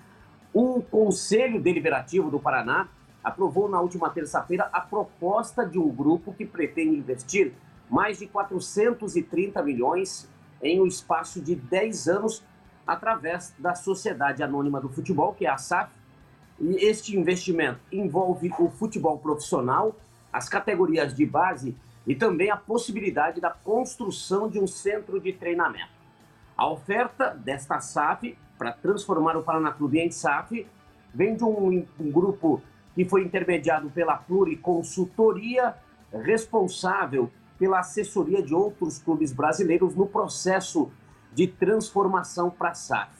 [0.55, 2.89] O Conselho Deliberativo do Paraná
[3.25, 7.55] aprovou na última terça-feira a proposta de um grupo que pretende investir
[7.89, 10.29] mais de 430 milhões
[10.63, 12.45] em um espaço de 10 anos
[12.87, 15.91] através da Sociedade Anônima do Futebol, que é a SAF.
[16.61, 19.97] E este investimento envolve o futebol profissional,
[20.31, 21.75] as categorias de base
[22.07, 25.93] e também a possibilidade da construção de um centro de treinamento.
[26.57, 30.65] A oferta desta SAF para transformar o Paraná Clube em SAF,
[31.13, 32.63] vem de um, um grupo
[32.95, 35.75] que foi intermediado pela Pluriconsultoria,
[36.13, 40.93] responsável pela assessoria de outros clubes brasileiros no processo
[41.33, 43.11] de transformação para SAF.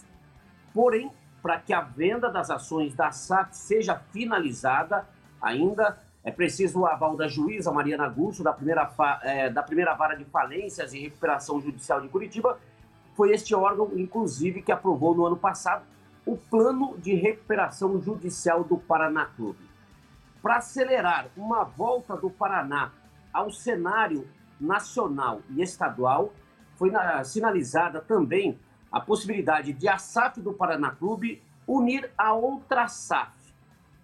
[0.73, 1.11] Porém,
[1.43, 5.09] para que a venda das ações da SAF seja finalizada,
[5.41, 8.89] ainda é preciso o aval da juíza Mariana Gusso, da primeira,
[9.25, 12.61] é, da primeira vara de falências e recuperação judicial de Curitiba,
[13.15, 15.85] foi este órgão, inclusive, que aprovou no ano passado
[16.25, 19.59] o plano de recuperação judicial do Paraná Clube.
[20.41, 22.93] Para acelerar uma volta do Paraná
[23.33, 24.29] ao cenário
[24.61, 26.33] nacional e estadual,
[26.77, 26.91] foi
[27.25, 28.59] sinalizada também
[28.91, 33.33] a possibilidade de a SAF do Paraná Clube unir a outra SAF.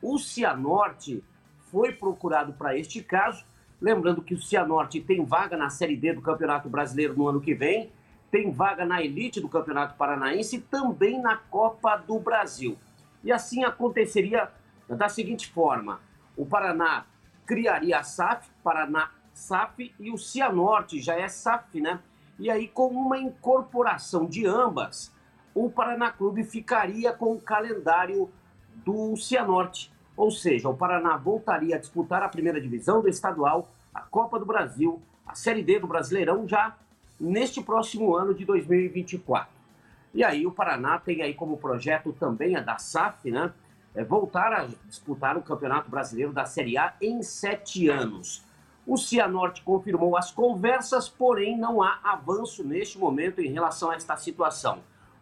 [0.00, 1.22] O Cianorte
[1.70, 3.44] foi procurado para este caso,
[3.80, 7.54] lembrando que o Cianorte tem vaga na Série D do Campeonato Brasileiro no ano que
[7.54, 7.92] vem
[8.30, 12.76] tem vaga na elite do Campeonato Paranaense e também na Copa do Brasil.
[13.24, 14.50] E assim aconteceria
[14.88, 16.00] da seguinte forma:
[16.36, 17.04] o Paraná
[17.46, 22.00] criaria a SAF, Paraná SAF, e o Cianorte já é SAF, né?
[22.38, 25.12] E aí, com uma incorporação de ambas,
[25.54, 28.30] o Paraná Clube ficaria com o calendário
[28.84, 29.92] do Cianorte.
[30.16, 34.46] Ou seja, o Paraná voltaria a disputar a primeira divisão do estadual, a Copa do
[34.46, 36.76] Brasil, a Série D do Brasileirão já
[37.20, 39.50] neste próximo ano de 2024.
[40.14, 43.52] E aí o Paraná tem aí como projeto também a da SAF, né?
[43.94, 48.44] É voltar a disputar o Campeonato Brasileiro da Série A em sete anos.
[48.86, 54.16] O Cianorte confirmou as conversas, porém não há avanço neste momento em relação a esta
[54.16, 54.78] situação.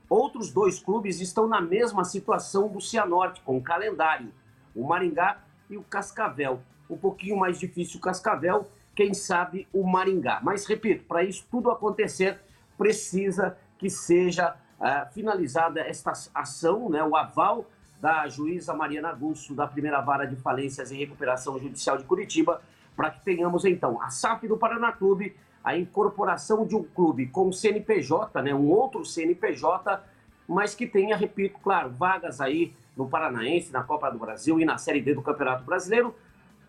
[0.09, 4.33] Outros dois clubes estão na mesma situação do Cianorte, com o calendário,
[4.75, 5.39] o Maringá
[5.69, 6.61] e o Cascavel.
[6.89, 10.41] Um pouquinho mais difícil o Cascavel, quem sabe o Maringá.
[10.43, 12.41] Mas, repito, para isso tudo acontecer,
[12.79, 17.67] precisa que seja uh, finalizada esta ação, né, o aval
[18.01, 22.63] da juíza Mariana Gusso, da primeira vara de falências e recuperação judicial de Curitiba,
[22.97, 27.53] para que tenhamos então a SAF do Paraná Clube, a incorporação de um clube com
[27.53, 30.03] CNPJ, né, um outro CNPJ,
[30.49, 34.79] mas que tenha, repito, claro, vagas aí no Paranaense, na Copa do Brasil e na
[34.79, 36.15] Série D do Campeonato Brasileiro.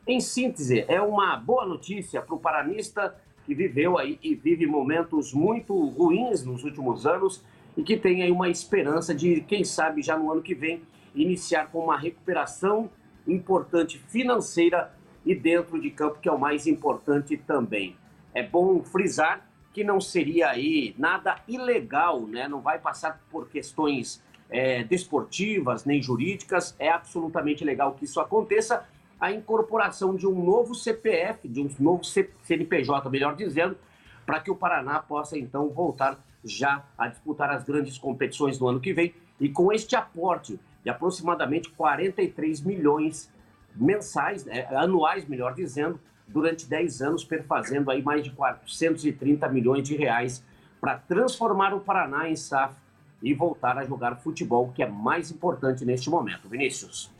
[0.07, 3.13] Em síntese, é uma boa notícia para o paranista
[3.45, 7.43] que viveu aí e vive momentos muito ruins nos últimos anos
[7.75, 10.81] e que tem aí uma esperança de, quem sabe, já no ano que vem,
[11.13, 12.89] iniciar com uma recuperação
[13.27, 14.93] importante financeira
[15.25, 17.97] e dentro de campo, que é o mais importante também.
[18.33, 22.47] É bom frisar que não seria aí nada ilegal, né?
[22.47, 26.73] Não vai passar por questões é, desportivas nem jurídicas.
[26.79, 28.87] É absolutamente legal que isso aconteça.
[29.19, 33.77] A incorporação de um novo CPF, de um novo CNPJ, melhor dizendo,
[34.25, 38.79] para que o Paraná possa então voltar já a disputar as grandes competições do ano
[38.79, 43.31] que vem e com este aporte de aproximadamente 43 milhões
[43.75, 49.95] mensais, né, anuais, melhor dizendo, durante 10 anos, perfazendo aí mais de 430 milhões de
[49.95, 50.43] reais
[50.79, 52.75] para transformar o Paraná em SAF
[53.21, 56.47] e voltar a jogar futebol, que é mais importante neste momento.
[56.47, 57.11] Vinícius.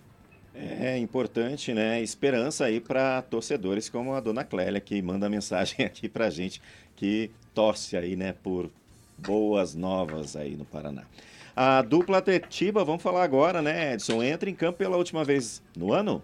[0.60, 2.01] É importante, né?
[2.01, 6.60] Esperança aí para torcedores como a dona Clélia, que manda mensagem aqui para gente,
[6.95, 8.70] que torce aí, né, por
[9.18, 11.03] boas novas aí no Paraná.
[11.55, 14.24] A dupla Tetiba, vamos falar agora, né, Edson?
[14.24, 16.24] Entra em campo pela última vez no ano?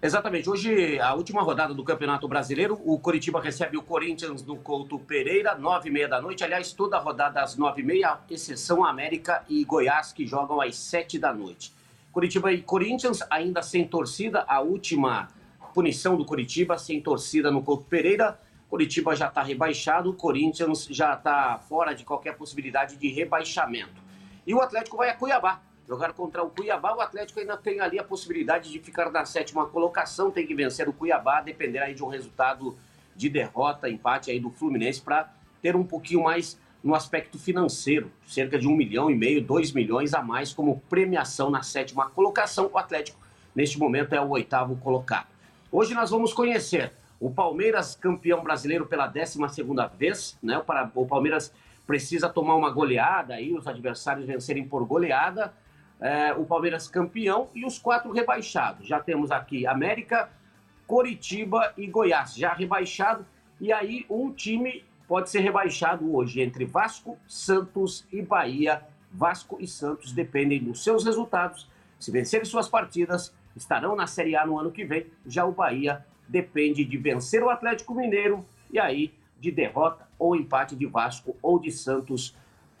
[0.00, 0.48] Exatamente.
[0.48, 5.54] Hoje, a última rodada do Campeonato Brasileiro, o Coritiba recebe o Corinthians no Couto Pereira,
[5.56, 6.44] nove e meia da noite.
[6.44, 10.76] Aliás, toda a rodada às nove e meia, exceção América e Goiás, que jogam às
[10.76, 11.72] sete da noite.
[12.18, 15.28] Curitiba e Corinthians ainda sem torcida, a última
[15.72, 18.40] punição do Curitiba, sem torcida no Couto Pereira.
[18.68, 24.02] Curitiba já está rebaixado, Corinthians já está fora de qualquer possibilidade de rebaixamento.
[24.44, 26.92] E o Atlético vai a Cuiabá, jogar contra o Cuiabá.
[26.96, 30.88] O Atlético ainda tem ali a possibilidade de ficar na sétima colocação, tem que vencer
[30.88, 32.76] o Cuiabá, depender aí de um resultado
[33.14, 38.58] de derrota, empate aí do Fluminense para ter um pouquinho mais no aspecto financeiro, cerca
[38.58, 42.70] de um milhão e meio, dois milhões a mais como premiação na sétima colocação.
[42.72, 43.18] O Atlético,
[43.54, 45.26] neste momento, é o oitavo colocado.
[45.70, 50.62] Hoje nós vamos conhecer o Palmeiras, campeão brasileiro pela 12 segunda vez, né?
[50.94, 51.52] O Palmeiras
[51.86, 55.52] precisa tomar uma goleada aí, os adversários vencerem por goleada
[56.00, 58.86] é, o Palmeiras campeão e os quatro rebaixados.
[58.86, 60.30] Já temos aqui América,
[60.86, 63.26] Coritiba e Goiás, já rebaixado.
[63.60, 68.82] E aí um time pode ser rebaixado hoje entre Vasco, Santos e Bahia.
[69.10, 71.66] Vasco e Santos dependem dos seus resultados.
[71.98, 75.06] Se vencerem suas partidas, estarão na Série A no ano que vem.
[75.26, 80.76] Já o Bahia depende de vencer o Atlético Mineiro e aí de derrota ou empate
[80.76, 82.36] de Vasco ou de Santos.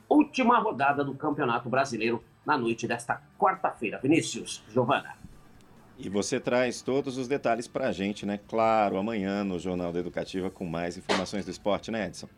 [0.06, 3.98] Última rodada do Campeonato Brasileiro na noite desta quarta-feira.
[4.02, 5.16] Vinícius, Giovana.
[5.98, 8.38] E você traz todos os detalhes para a gente, né?
[8.48, 12.28] Claro, amanhã no Jornal da Educativa com mais informações do esporte, né, Edson?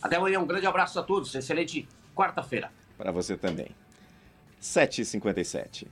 [0.00, 1.34] Até amanhã, um grande abraço a todos.
[1.34, 2.70] Excelente quarta-feira.
[2.96, 3.68] Para você também.
[4.62, 5.88] 7h57.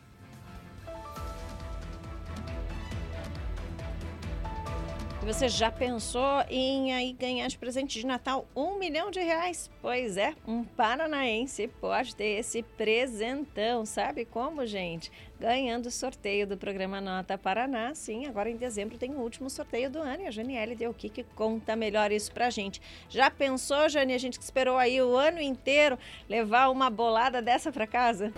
[5.24, 9.70] Você já pensou em aí ganhar de presente de Natal um milhão de reais?
[9.80, 13.86] Pois é, um paranaense pode ter esse presentão.
[13.86, 15.12] Sabe como, gente?
[15.38, 17.94] Ganhando o sorteio do programa Nota Paraná.
[17.94, 20.94] Sim, agora em dezembro tem o último sorteio do ano e a Janiele deu o
[20.94, 22.82] que, que conta melhor isso pra gente.
[23.08, 25.96] Já pensou, Jani, a gente que esperou aí o ano inteiro
[26.28, 28.32] levar uma bolada dessa pra casa?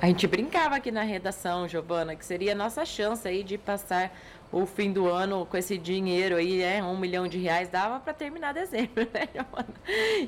[0.00, 4.12] A gente brincava aqui na redação, Giovana, que seria a nossa chance aí de passar
[4.54, 8.14] o fim do ano com esse dinheiro aí, é um milhão de reais, dava para
[8.14, 9.28] terminar dezembro, né,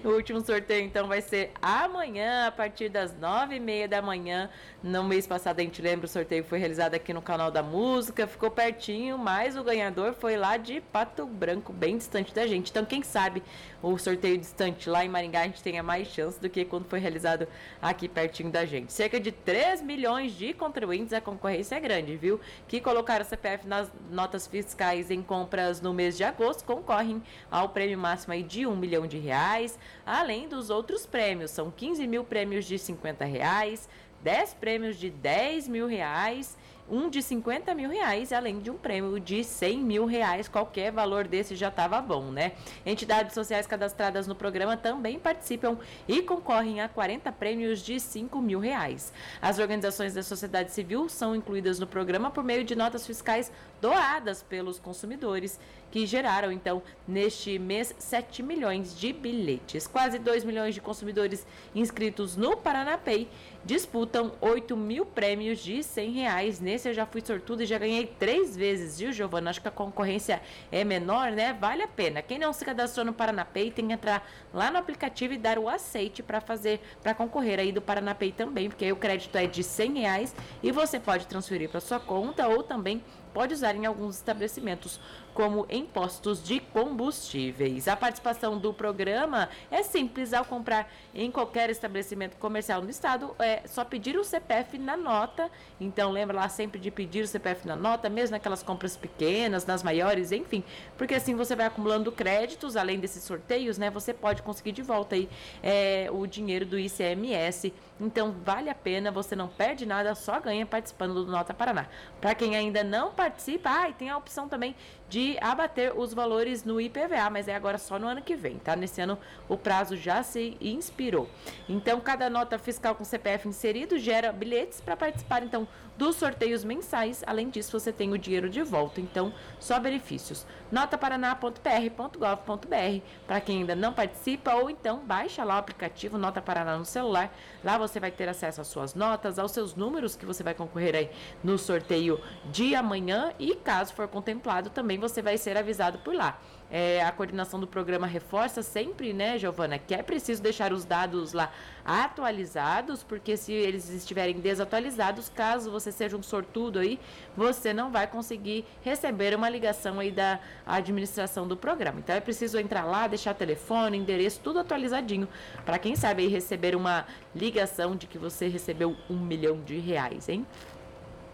[0.04, 4.50] O último sorteio, então, vai ser amanhã, a partir das nove e meia da manhã.
[4.82, 8.26] No mês passado, a gente lembra, o sorteio foi realizado aqui no canal da música,
[8.26, 12.70] ficou pertinho, mas o ganhador foi lá de Pato Branco, bem distante da gente.
[12.70, 13.44] Então, quem sabe
[13.82, 16.98] o sorteio distante lá em Maringá, a gente tenha mais chance do que quando foi
[16.98, 17.46] realizado
[17.80, 18.92] aqui pertinho da gente.
[18.92, 22.40] Cerca de 3 milhões de contribuintes, a concorrência é grande, viu?
[22.66, 27.68] Que colocaram o CPF nas notas fiscais em compras no mês de agosto concorrem ao
[27.68, 31.50] prêmio máximo aí de 1 milhão de reais, além dos outros prêmios.
[31.50, 33.88] São 15 mil prêmios de 50 reais,
[34.22, 36.56] 10 prêmios de 10 mil reais
[36.90, 40.48] um de 50 mil reais, além de um prêmio de 100 mil reais.
[40.48, 42.52] Qualquer valor desse já estava bom, né?
[42.84, 48.60] Entidades sociais cadastradas no programa também participam e concorrem a 40 prêmios de 5 mil
[48.60, 49.12] reais.
[49.40, 54.42] As organizações da sociedade civil são incluídas no programa por meio de notas fiscais doadas
[54.42, 55.58] pelos consumidores
[55.90, 59.86] que geraram, então, neste mês, 7 milhões de bilhetes.
[59.86, 63.28] Quase 2 milhões de consumidores inscritos no Paranapay
[63.64, 68.06] disputam 8 mil prêmios de 100 reais paranense, eu já fui sortuda e já ganhei
[68.06, 69.50] três vezes, viu, Giovana?
[69.50, 71.52] Acho que a concorrência é menor, né?
[71.52, 72.20] Vale a pena.
[72.20, 75.68] Quem não se cadastrou no Paranapay tem que entrar lá no aplicativo e dar o
[75.68, 79.62] aceite para fazer, para concorrer aí do Paranapay também, porque aí o crédito é de
[79.62, 84.16] 100 reais e você pode transferir para sua conta ou também pode usar em alguns
[84.16, 84.98] estabelecimentos,
[85.36, 87.86] como em postos de combustíveis.
[87.88, 93.60] A participação do programa é simples ao comprar em qualquer estabelecimento comercial no estado, é
[93.66, 95.50] só pedir o CPF na nota.
[95.78, 99.82] Então lembra lá sempre de pedir o CPF na nota, mesmo naquelas compras pequenas, nas
[99.82, 100.64] maiores, enfim,
[100.96, 103.90] porque assim você vai acumulando créditos, além desses sorteios, né?
[103.90, 105.28] Você pode conseguir de volta aí
[105.62, 107.74] é, o dinheiro do ICMS.
[108.00, 111.86] Então vale a pena, você não perde nada, só ganha participando do Nota Paraná.
[112.22, 113.68] Para quem ainda não participa.
[113.68, 114.74] Ah, tem a opção também
[115.08, 118.74] de abater os valores no IPVA, mas é agora só no ano que vem, tá?
[118.74, 119.18] Nesse ano
[119.48, 121.28] o prazo já se inspirou.
[121.68, 127.22] Então, cada nota fiscal com CPF inserido gera bilhetes para participar então dos sorteios mensais.
[127.26, 130.46] Além disso, você tem o dinheiro de volta, então só benefícios.
[130.70, 136.84] notaparaná.pr.gov.br para quem ainda não participa ou então baixa lá o aplicativo Nota Paraná no
[136.84, 137.34] celular.
[137.64, 140.94] Lá você vai ter acesso às suas notas, aos seus números que você vai concorrer
[140.94, 141.10] aí
[141.42, 146.14] no sorteio de amanhã e caso for contemplado também também você vai ser avisado por
[146.14, 146.38] lá.
[146.70, 151.32] É, a coordenação do programa reforça sempre, né, Giovana, que é preciso deixar os dados
[151.32, 151.50] lá
[151.84, 156.98] atualizados, porque se eles estiverem desatualizados, caso você seja um sortudo aí,
[157.36, 162.00] você não vai conseguir receber uma ligação aí da administração do programa.
[162.00, 165.28] Então é preciso entrar lá, deixar telefone, endereço, tudo atualizadinho,
[165.64, 170.28] para quem sabe aí receber uma ligação de que você recebeu um milhão de reais,
[170.28, 170.44] hein?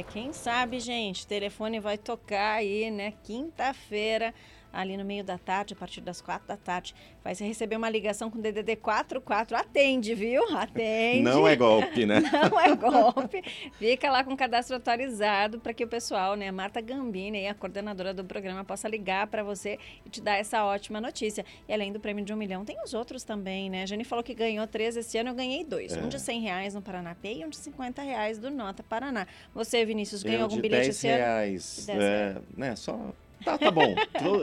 [0.09, 3.12] Quem sabe, gente, telefone vai tocar aí, né?
[3.22, 4.34] Quinta-feira,
[4.73, 6.95] ali no meio da tarde, a partir das quatro da tarde.
[7.23, 9.57] Vai se receber uma ligação com o DDD 44.
[9.57, 10.43] Atende, viu?
[10.57, 11.23] Atende.
[11.23, 12.20] Não é golpe, né?
[12.51, 13.43] Não é golpe.
[13.79, 18.14] Fica lá com o cadastro atualizado para que o pessoal, né, Marta Gambini, a coordenadora
[18.14, 21.45] do programa, possa ligar para você e te dar essa ótima notícia.
[21.68, 23.83] E além do prêmio de um milhão, tem os outros também, né?
[23.83, 25.97] A Jane falou que ganhou três esse ano, eu ganhei dois.
[25.97, 26.01] É.
[26.01, 29.27] Um de 100 reais no Paranapê e um de 50 reais do Nota Paraná.
[29.55, 31.89] Você, Vinícius, ganhou algum bilhete esse reais.
[31.89, 31.99] ano?
[31.99, 32.39] Reais.
[32.39, 33.12] É, né, só
[33.45, 33.95] Tá, tá bom.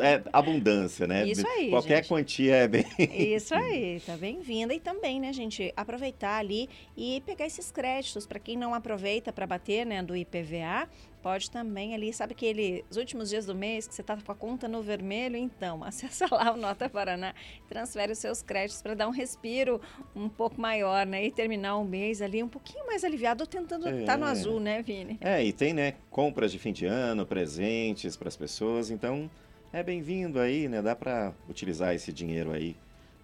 [0.02, 1.28] É abundância, né?
[1.28, 1.70] Isso aí.
[1.70, 2.08] Qualquer gente.
[2.08, 2.86] quantia é bem.
[2.98, 4.74] Isso aí, tá bem-vinda.
[4.74, 8.26] E também, né, gente, aproveitar ali e pegar esses créditos.
[8.26, 10.88] Para quem não aproveita para bater, né, do IPVA,
[11.22, 14.70] Pode também ali, sabe aqueles últimos dias do mês que você está com a conta
[14.70, 15.36] no vermelho?
[15.36, 17.34] Então, acessa lá o Nota Paraná,
[17.68, 19.82] transfere os seus créditos para dar um respiro
[20.16, 21.26] um pouco maior, né?
[21.26, 24.06] E terminar o mês ali um pouquinho mais aliviado, ou tentando estar é.
[24.06, 25.18] tá no azul, né, Vini?
[25.20, 29.30] É, e tem, né, compras de fim de ano, presentes para as pessoas, então
[29.74, 30.82] é bem-vindo aí, né?
[30.82, 32.76] Dá para utilizar esse dinheiro aí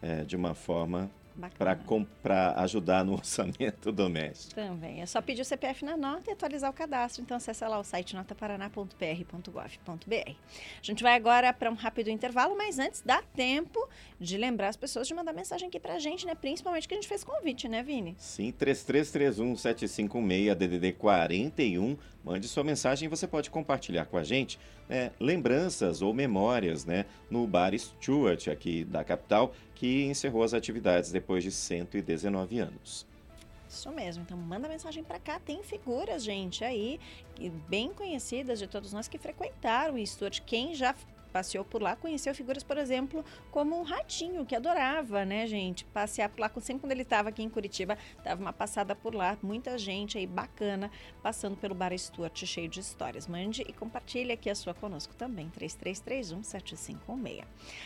[0.01, 1.09] é, de uma forma
[2.21, 4.55] para ajudar no orçamento doméstico.
[4.55, 5.01] Também.
[5.01, 7.21] É só pedir o CPF na nota e atualizar o cadastro.
[7.21, 10.29] Então, acessa lá o site notaparaná.pr.gov.br.
[10.29, 10.35] A
[10.81, 13.87] gente vai agora para um rápido intervalo, mas antes dá tempo
[14.19, 16.35] de lembrar as pessoas de mandar mensagem aqui para a gente, né?
[16.35, 18.15] Principalmente que a gente fez convite, né, Vini?
[18.17, 21.97] Sim, 3331-756, DDD 41.
[22.23, 24.57] Mande sua mensagem e você pode compartilhar com a gente
[24.89, 31.11] é, lembranças ou memórias né, no Bar Stuart, aqui da capital, que encerrou as atividades
[31.11, 33.05] depois de 119 anos.
[33.69, 35.39] Isso mesmo, então manda mensagem para cá.
[35.39, 36.99] Tem figuras, gente, aí,
[37.67, 40.39] bem conhecidas de todos nós que frequentaram o Stuart.
[40.45, 40.95] Quem já
[41.35, 46.29] passeou por lá, conheceu figuras, por exemplo, como um ratinho, que adorava, né, gente, passear
[46.29, 46.49] por lá.
[46.61, 49.37] Sempre quando ele estava aqui em Curitiba, dava uma passada por lá.
[49.43, 50.89] Muita gente aí bacana
[51.21, 53.27] passando pelo Bar Stuart, cheio de histórias.
[53.27, 57.43] Mande e compartilhe aqui a sua conosco também, 3331-7516.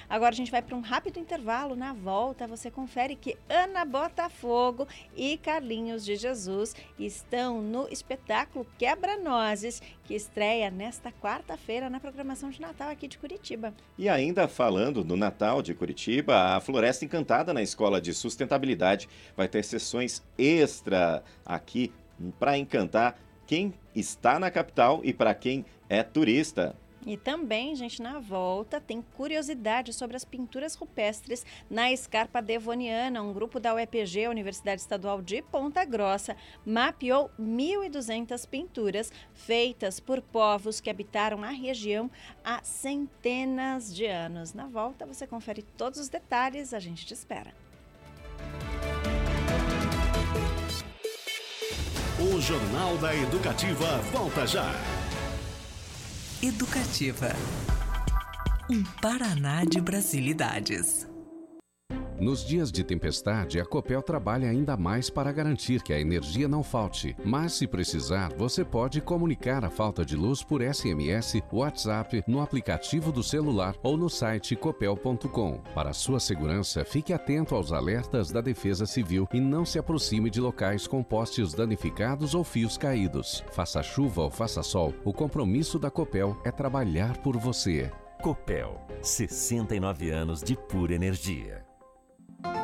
[0.07, 1.75] Agora a gente vai para um rápido intervalo.
[1.75, 4.87] Na volta, você confere que Ana Botafogo
[5.17, 12.61] e Carlinhos de Jesus estão no espetáculo Quebra-Nozes, que estreia nesta quarta-feira na programação de
[12.61, 13.38] Natal aqui de Curitiba.
[13.39, 13.73] Curitiba.
[13.97, 19.47] E ainda falando do Natal de Curitiba, a Floresta Encantada na Escola de Sustentabilidade vai
[19.47, 21.91] ter sessões extra aqui
[22.37, 23.17] para encantar
[23.47, 26.75] quem está na capital e para quem é turista.
[27.05, 33.21] E também, gente, na volta tem curiosidade sobre as pinturas rupestres na Escarpa Devoniana.
[33.21, 36.35] Um grupo da UEPG, Universidade Estadual de Ponta Grossa,
[36.65, 42.11] mapeou 1.200 pinturas feitas por povos que habitaram a região
[42.43, 44.53] há centenas de anos.
[44.53, 47.53] Na volta você confere todos os detalhes, a gente te espera.
[52.19, 54.98] O Jornal da Educativa volta já.
[56.41, 57.35] Educativa.
[58.71, 61.08] Um Paraná de Brasilidades.
[62.19, 66.61] Nos dias de tempestade, a Copel trabalha ainda mais para garantir que a energia não
[66.61, 67.15] falte.
[67.23, 73.11] Mas se precisar, você pode comunicar a falta de luz por SMS, WhatsApp, no aplicativo
[73.11, 75.61] do celular ou no site copel.com.
[75.73, 80.41] Para sua segurança, fique atento aos alertas da Defesa Civil e não se aproxime de
[80.41, 83.45] locais com postes danificados ou fios caídos.
[83.51, 87.89] Faça chuva ou faça sol, o compromisso da Copel é trabalhar por você.
[88.21, 91.68] Copel, 69 anos de pura energia.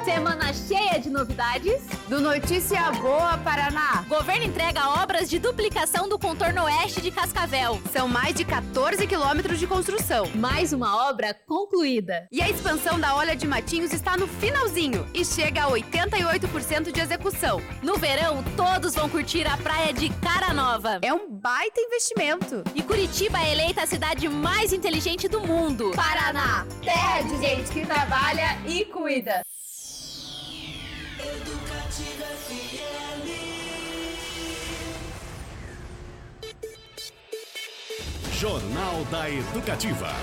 [0.05, 1.81] Semana cheia de novidades.
[2.07, 4.05] Do Notícia Boa Paraná.
[4.07, 7.81] Governo entrega obras de duplicação do contorno oeste de Cascavel.
[7.91, 10.29] São mais de 14 quilômetros de construção.
[10.35, 12.27] Mais uma obra concluída.
[12.31, 17.01] E a expansão da Olha de Matinhos está no finalzinho e chega a 88% de
[17.01, 17.59] execução.
[17.81, 20.99] No verão, todos vão curtir a praia de Cara Nova.
[21.01, 22.63] É um baita investimento.
[22.75, 25.91] E Curitiba é eleita a cidade mais inteligente do mundo.
[25.95, 29.43] Paraná, terra de gente que trabalha e cuida.
[38.33, 40.13] Jornal da Educativa.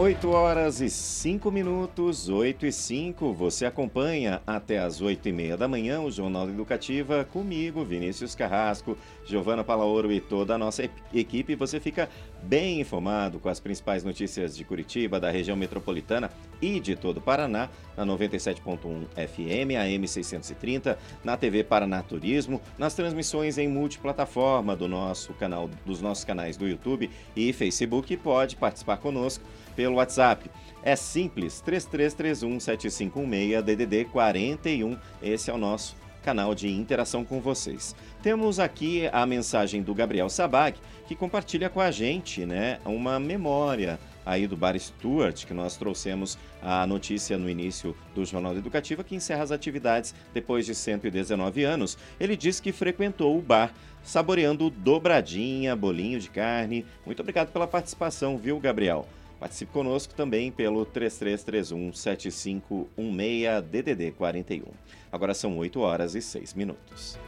[0.00, 3.34] 8 horas e 5 minutos, 8 e 5.
[3.34, 8.96] Você acompanha até as 8 e meia da manhã o Jornal Educativa comigo, Vinícius Carrasco,
[9.26, 11.54] Giovana Palaoro e toda a nossa equipe.
[11.54, 12.08] Você fica
[12.42, 16.30] bem informado com as principais notícias de Curitiba, da região metropolitana
[16.62, 22.94] e de todo o Paraná, na 97.1 FM, AM 630, na TV Paraná Turismo, nas
[22.94, 28.16] transmissões em multiplataforma do nosso canal, dos nossos canais do YouTube e Facebook.
[28.16, 29.44] Pode participar conosco
[29.74, 30.50] pelo WhatsApp.
[30.82, 34.96] É simples, 33317516 DDD 41.
[35.22, 37.94] Esse é o nosso canal de interação com vocês.
[38.22, 43.98] Temos aqui a mensagem do Gabriel Sabag, que compartilha com a gente, né, uma memória
[44.24, 49.14] aí do Bar Stuart, que nós trouxemos a notícia no início do Jornal Educativa, que
[49.14, 51.96] encerra as atividades depois de 119 anos.
[52.18, 56.86] Ele diz que frequentou o bar saboreando dobradinha, bolinho de carne.
[57.04, 59.06] Muito obrigado pela participação, viu, Gabriel?
[59.40, 64.64] Participe conosco também pelo 3331 7516 DDD 41.
[65.10, 67.18] Agora são 8 horas e 6 minutos.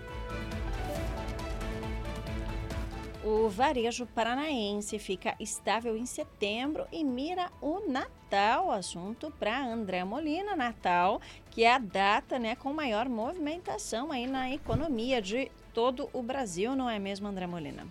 [3.24, 8.70] O varejo paranaense fica estável em setembro e mira o Natal.
[8.70, 14.50] Assunto para André Molina, Natal, que é a data né, com maior movimentação aí na
[14.50, 17.86] economia de todo o Brasil, não é mesmo, André Molina?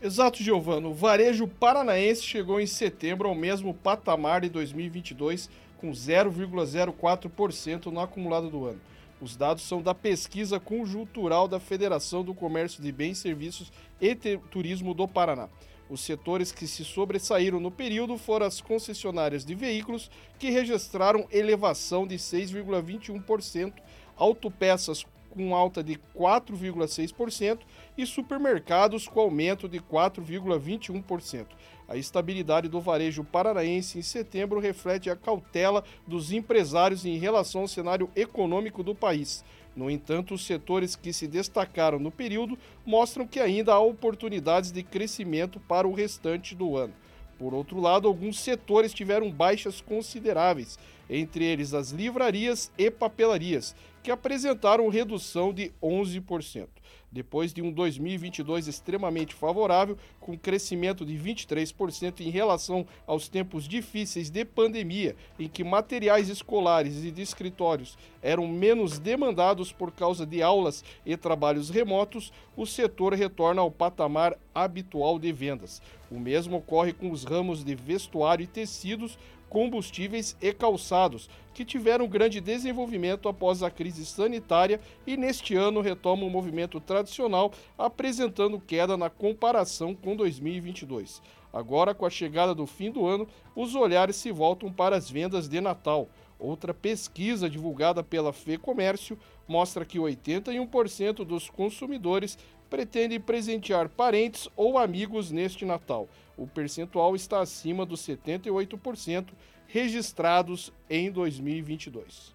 [0.00, 0.90] Exato, Giovano.
[0.90, 8.48] O varejo paranaense chegou em setembro ao mesmo patamar de 2022, com 0,04% no acumulado
[8.48, 8.80] do ano.
[9.20, 14.14] Os dados são da pesquisa conjuntural da Federação do Comércio de Bens, Serviços e
[14.52, 15.48] Turismo do Paraná.
[15.90, 22.06] Os setores que se sobressaíram no período foram as concessionárias de veículos, que registraram elevação
[22.06, 23.72] de 6,21%,
[24.16, 27.58] autopeças com alta de 4,6%
[27.98, 31.46] e supermercados com aumento de 4,21%.
[31.88, 37.68] A estabilidade do varejo paranaense em setembro reflete a cautela dos empresários em relação ao
[37.68, 39.44] cenário econômico do país.
[39.74, 44.82] No entanto, os setores que se destacaram no período mostram que ainda há oportunidades de
[44.82, 46.94] crescimento para o restante do ano.
[47.38, 50.78] Por outro lado, alguns setores tiveram baixas consideráveis,
[51.08, 56.66] entre eles as livrarias e papelarias, que apresentaram redução de 11%.
[57.10, 64.28] Depois de um 2022 extremamente favorável, com crescimento de 23% em relação aos tempos difíceis
[64.28, 70.42] de pandemia, em que materiais escolares e de escritórios eram menos demandados por causa de
[70.42, 75.80] aulas e trabalhos remotos, o setor retorna ao patamar habitual de vendas.
[76.10, 79.18] O mesmo ocorre com os ramos de vestuário e tecidos,
[79.48, 86.28] combustíveis e calçados, que tiveram grande desenvolvimento após a crise sanitária e neste ano retomam
[86.28, 91.20] o movimento tradicional, apresentando queda na comparação com 2022.
[91.52, 93.26] Agora, com a chegada do fim do ano,
[93.56, 96.08] os olhares se voltam para as vendas de Natal.
[96.38, 99.18] Outra pesquisa divulgada pela Fê Comércio
[99.48, 102.38] mostra que 81% dos consumidores
[102.68, 106.08] pretendem presentear parentes ou amigos neste Natal
[106.38, 109.30] o percentual está acima dos 78%
[109.66, 112.34] registrados em 2022.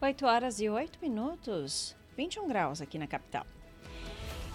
[0.00, 3.46] 8 horas e 8 minutos, 21 graus aqui na capital.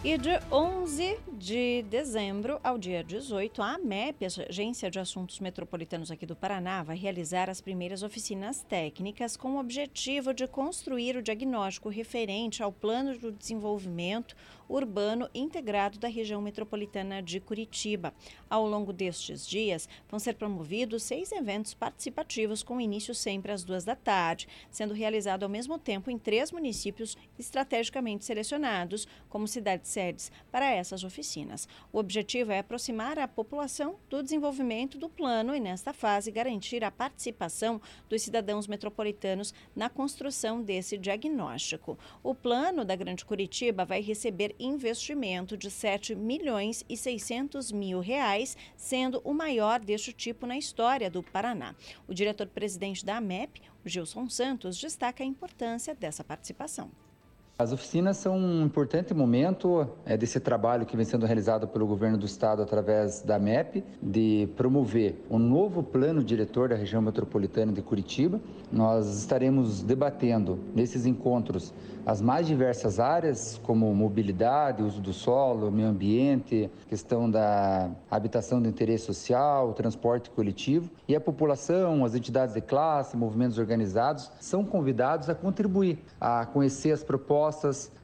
[0.06, 6.26] E de 11 de dezembro ao dia 18, a AMEP, Agência de Assuntos Metropolitanos aqui
[6.26, 11.88] do Paraná, vai realizar as primeiras oficinas técnicas com o objetivo de construir o diagnóstico
[11.88, 14.36] referente ao Plano de Desenvolvimento
[14.68, 18.14] Urbano Integrado da região metropolitana de Curitiba.
[18.50, 23.84] Ao longo destes dias, vão ser promovidos seis eventos participativos com início sempre às duas
[23.84, 30.32] da tarde, sendo realizado ao mesmo tempo em três municípios estrategicamente selecionados como cidades sedes
[30.52, 31.68] para essas oficinas.
[31.92, 36.92] O objetivo é aproximar a população do desenvolvimento do plano e, nesta fase, garantir a
[36.92, 41.98] participação dos cidadãos metropolitanos na construção desse diagnóstico.
[42.22, 48.58] O plano da Grande Curitiba vai receber investimento de 7 milhões e 600 mil reais,
[48.76, 51.76] sendo o maior deste tipo na história do Paraná.
[52.08, 56.92] O diretor-presidente da AMEP, Gilson Santos, destaca a importância dessa participação.
[57.58, 62.18] As oficinas são um importante momento é, desse trabalho que vem sendo realizado pelo governo
[62.18, 67.84] do estado através da MEP, de promover um novo plano diretor da região metropolitana de
[67.84, 68.42] Curitiba.
[68.72, 71.72] Nós estaremos debatendo nesses encontros
[72.06, 78.68] as mais diversas áreas, como mobilidade, uso do solo, meio ambiente, questão da habitação de
[78.68, 80.90] interesse social, transporte coletivo.
[81.08, 86.92] E a população, as entidades de classe, movimentos organizados são convidados a contribuir, a conhecer
[86.92, 87.43] as propostas,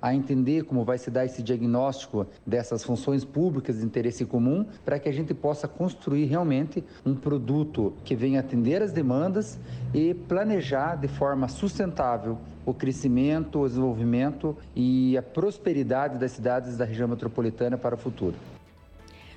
[0.02, 5.00] a entender como vai se dar esse diagnóstico dessas funções públicas de interesse comum, para
[5.00, 9.60] que a gente possa construir realmente um produto que venha atender as demandas
[9.94, 16.86] e planejar de forma sustentável o crescimento, o desenvolvimento e a prosperidade das cidades da
[16.86, 18.36] região metropolitana para o futuro.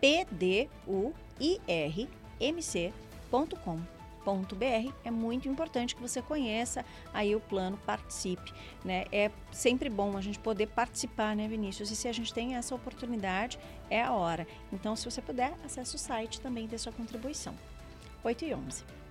[0.00, 2.92] pdu irmc.com.br.
[5.04, 8.52] É muito importante que você conheça aí o plano, participe,
[8.84, 9.04] né?
[9.12, 11.90] É sempre bom a gente poder participar, né, Vinícius?
[11.90, 13.58] E se a gente tem essa oportunidade,
[13.90, 14.46] é a hora.
[14.72, 17.54] Então, se você puder, acesse o site também dê sua contribuição.
[18.22, 19.03] 8 e 11.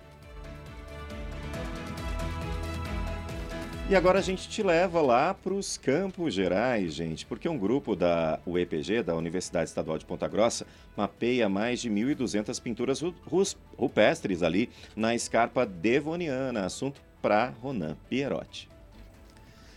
[3.86, 7.94] E agora a gente te leva lá para os Campos Gerais, gente, porque um grupo
[7.94, 10.66] da UEPG, da Universidade Estadual de Ponta Grossa,
[10.96, 13.02] mapeia mais de 1.200 pinturas
[13.76, 16.64] rupestres ali na escarpa devoniana.
[16.64, 18.73] Assunto para Ronan Pierotti.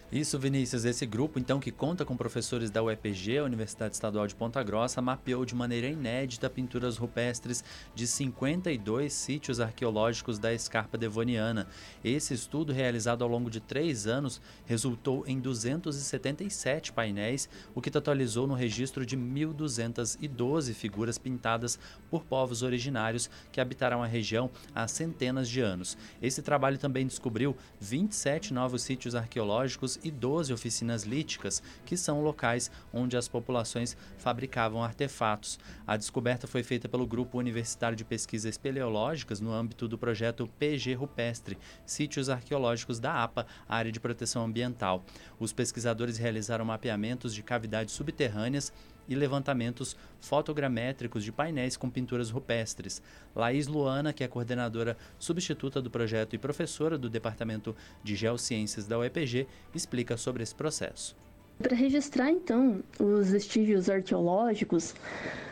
[0.09, 0.85] Isso, Vinícius.
[0.85, 5.01] Esse grupo, então, que conta com professores da UEPG, a Universidade Estadual de Ponta Grossa,
[5.01, 7.61] mapeou de maneira inédita pinturas rupestres
[7.93, 11.67] de 52 sítios arqueológicos da escarpa devoniana.
[12.05, 18.47] Esse estudo, realizado ao longo de três anos, resultou em 277 painéis, o que totalizou
[18.47, 21.77] no registro de 1.212 figuras pintadas
[22.09, 25.97] por povos originários que habitaram a região há centenas de anos.
[26.21, 32.71] Esse trabalho também descobriu 27 novos sítios arqueológicos e 12 oficinas líticas, que são locais
[32.93, 35.59] onde as populações fabricavam artefatos.
[35.85, 40.93] A descoberta foi feita pelo Grupo Universitário de Pesquisas Espeleológicas no âmbito do projeto PG
[40.93, 45.03] Rupestre, Sítios Arqueológicos da APA, Área de Proteção Ambiental.
[45.39, 48.73] Os pesquisadores realizaram mapeamentos de cavidades subterrâneas
[49.07, 53.01] e levantamentos fotogramétricos de painéis com pinturas rupestres.
[53.35, 58.99] Laís Luana, que é coordenadora substituta do projeto e professora do Departamento de Geociências da
[58.99, 61.15] UEPG, explica sobre esse processo.
[61.59, 64.93] Para registrar então os vestígios arqueológicos,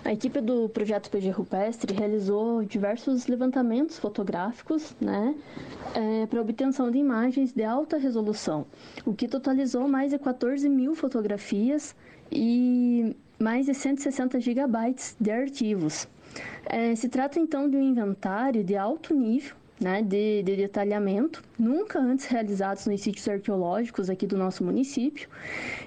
[0.03, 5.33] a equipe do projeto PG Rupestre realizou diversos levantamentos fotográficos, né,
[5.95, 8.67] é, para obtenção de imagens de alta resolução,
[9.03, 11.95] o que totalizou mais de 14 mil fotografias
[12.31, 16.07] e mais de 160 gigabytes de arquivos.
[16.65, 21.99] É, se trata então de um inventário de alto nível né, de, de, detalhamento, nunca
[21.99, 25.27] antes realizados nos sítios arqueológicos aqui do nosso município.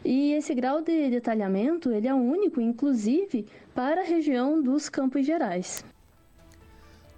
[0.04, 5.84] E esse grau de detalhamento ele é único, inclusive, para a região dos Campos Gerais.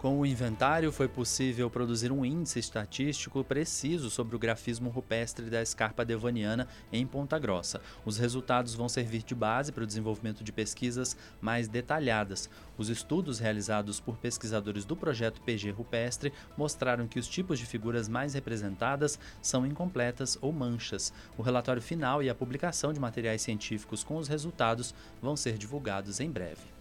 [0.01, 5.61] Com o inventário, foi possível produzir um índice estatístico preciso sobre o grafismo rupestre da
[5.61, 7.83] escarpa devoniana em Ponta Grossa.
[8.03, 12.49] Os resultados vão servir de base para o desenvolvimento de pesquisas mais detalhadas.
[12.79, 18.09] Os estudos realizados por pesquisadores do projeto PG Rupestre mostraram que os tipos de figuras
[18.09, 21.13] mais representadas são incompletas ou manchas.
[21.37, 26.21] O relatório final e a publicação de materiais científicos com os resultados vão ser divulgados
[26.21, 26.80] em breve.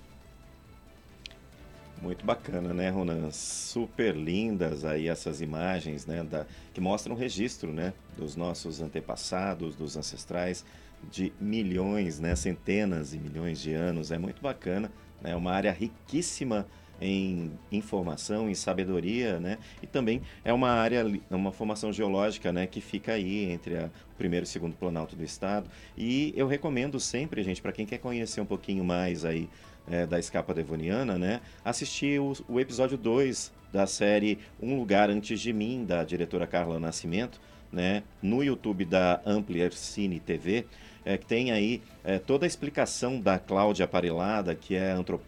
[2.02, 3.30] Muito bacana, né, Ronan?
[3.30, 9.76] Super lindas aí essas imagens, né, da, que mostram o registro, né, dos nossos antepassados,
[9.76, 10.64] dos ancestrais,
[11.12, 14.12] de milhões, né, centenas e milhões de anos.
[14.12, 14.90] É muito bacana,
[15.22, 16.66] né, uma área riquíssima
[17.02, 22.80] em informação, em sabedoria, né, e também é uma área, uma formação geológica, né, que
[22.80, 25.70] fica aí entre a, o primeiro e o segundo planalto do estado.
[25.98, 29.50] E eu recomendo sempre, gente, para quem quer conhecer um pouquinho mais aí
[29.90, 31.42] é, da Escapa Devoniana, né?
[31.64, 36.80] Assistir o, o episódio 2 da série Um Lugar Antes de Mim, da diretora Carla
[36.80, 37.40] Nascimento,
[37.72, 38.04] né?
[38.22, 40.66] No YouTube da Ampliar Cine TV,
[41.06, 45.22] é, que tem aí é, toda a explicação da Cláudia Aparelada, que é antrop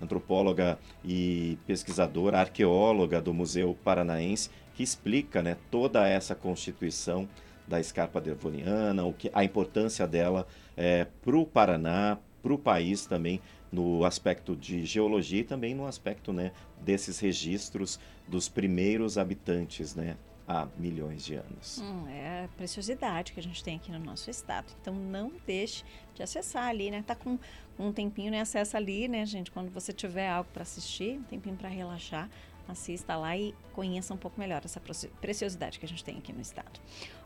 [0.00, 7.28] antropóloga e pesquisadora, arqueóloga do Museu Paranaense, que explica né, toda essa constituição
[7.68, 10.46] da escarpa devoniana, o que, a importância dela
[10.76, 15.86] é, para o Paraná, para o país também, no aspecto de geologia e também no
[15.86, 20.16] aspecto né, desses registros dos primeiros habitantes né,
[20.46, 21.78] há milhões de anos.
[21.78, 24.72] Hum, é a preciosidade que a gente tem aqui no nosso estado.
[24.80, 25.84] Então não deixe
[26.14, 27.04] de acessar ali, né?
[27.06, 27.38] Tá com
[27.78, 28.40] um tempinho, né?
[28.40, 29.50] Acessa ali, né, gente?
[29.50, 32.28] Quando você tiver algo para assistir, um tempinho para relaxar,
[32.66, 34.80] assista lá e conheça um pouco melhor essa
[35.20, 36.80] preciosidade que a gente tem aqui no estado.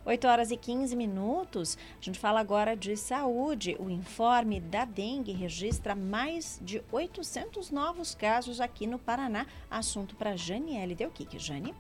[0.05, 3.75] 8 horas e 15 minutos, a gente fala agora de saúde.
[3.79, 9.47] O informe da dengue registra mais de 800 novos casos aqui no Paraná.
[9.71, 11.39] Assunto para Janiele Delquique.
[11.39, 11.75] Jane?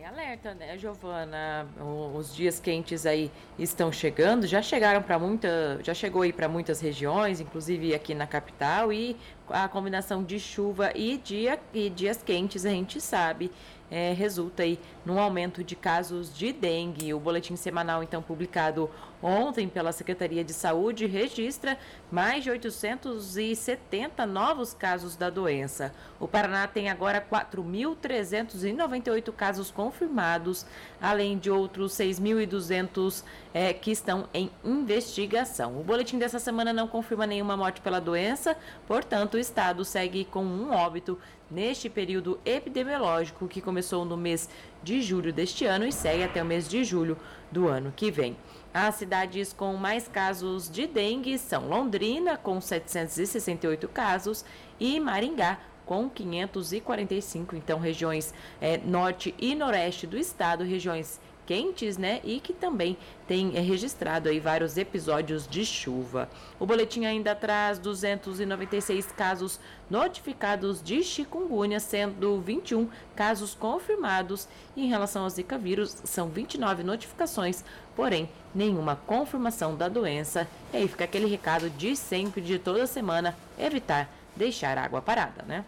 [0.00, 1.66] É alerta, né, Giovana?
[2.14, 6.80] Os dias quentes aí estão chegando, já chegaram para muita, já chegou aí para muitas
[6.80, 9.16] regiões, inclusive aqui na capital, e
[9.50, 13.50] a combinação de chuva e, dia, e dias quentes a gente sabe
[13.90, 17.14] é, resulta aí num aumento de casos de dengue.
[17.14, 18.90] O boletim semanal, então, publicado
[19.22, 21.78] ontem pela Secretaria de Saúde, registra
[22.10, 25.94] mais de 870 novos casos da doença.
[26.20, 30.66] O Paraná tem agora 4.398 casos confirmados,
[31.00, 33.22] além de outros 6.200
[33.52, 35.80] é, que estão em investigação.
[35.80, 40.44] O boletim dessa semana não confirma nenhuma morte pela doença, portanto, o estado segue com
[40.44, 41.18] um óbito
[41.50, 44.48] neste período epidemiológico que começou no mês
[44.82, 47.16] de julho deste ano e segue até o mês de julho
[47.50, 48.36] do ano que vem.
[48.72, 54.44] As cidades com mais casos de dengue são Londrina, com 768 casos,
[54.78, 57.56] e Maringá, com 545.
[57.56, 61.18] Então, regiões é, norte e noroeste do estado, regiões
[61.48, 62.20] quentes, né?
[62.22, 62.94] E que também
[63.26, 66.28] tem é, registrado aí vários episódios de chuva.
[66.60, 69.58] O boletim ainda traz 296 casos
[69.88, 74.46] notificados de chikungunya, sendo 21 casos confirmados.
[74.76, 77.64] E em relação ao Zika vírus, são 29 notificações,
[77.96, 80.46] porém nenhuma confirmação da doença.
[80.70, 85.64] E aí fica aquele recado de sempre, de toda semana, evitar deixar água parada, né?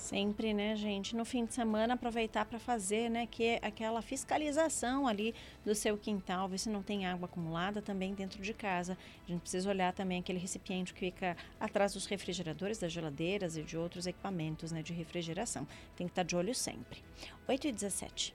[0.00, 1.14] Sempre, né, gente?
[1.14, 6.48] No fim de semana aproveitar para fazer, né, que aquela fiscalização ali do seu quintal,
[6.48, 8.96] ver se não tem água acumulada também dentro de casa.
[9.28, 13.62] A gente precisa olhar também aquele recipiente que fica atrás dos refrigeradores, das geladeiras e
[13.62, 15.66] de outros equipamentos, né, de refrigeração.
[15.94, 17.04] Tem que estar tá de olho sempre.
[17.46, 18.34] 8 e 17.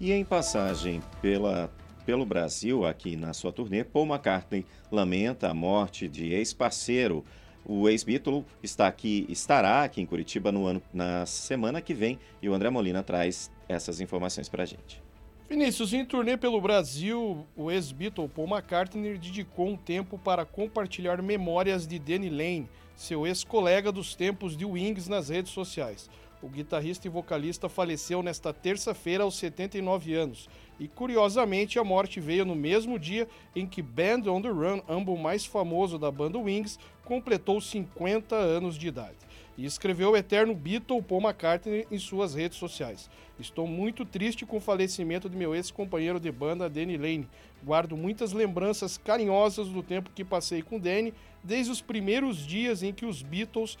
[0.00, 1.72] E em passagem pela
[2.04, 7.24] pelo Brasil, aqui na sua turnê, Paul McCartney lamenta a morte de ex-parceiro
[7.64, 12.48] o ex-Beatle está aqui, estará aqui em Curitiba no ano, na semana que vem e
[12.48, 15.02] o André Molina traz essas informações para a gente.
[15.48, 21.86] Vinícius, em turnê pelo Brasil, o ex-Beatle Paul McCartney dedicou um tempo para compartilhar memórias
[21.86, 26.08] de Danny Lane, seu ex-colega dos tempos de Wings nas redes sociais.
[26.42, 30.48] O guitarrista e vocalista faleceu nesta terça-feira aos 79 anos.
[30.78, 35.18] E curiosamente, a morte veio no mesmo dia em que Band on the Run, ambos
[35.18, 39.16] mais famoso da banda Wings, completou 50 anos de idade.
[39.56, 43.08] E escreveu o eterno Beatle Paul McCartney em suas redes sociais.
[43.38, 47.28] Estou muito triste com o falecimento de meu ex-companheiro de banda, Danny Lane.
[47.64, 51.12] Guardo muitas lembranças carinhosas do tempo que passei com Danny
[51.42, 53.76] desde os primeiros dias em que os Beatles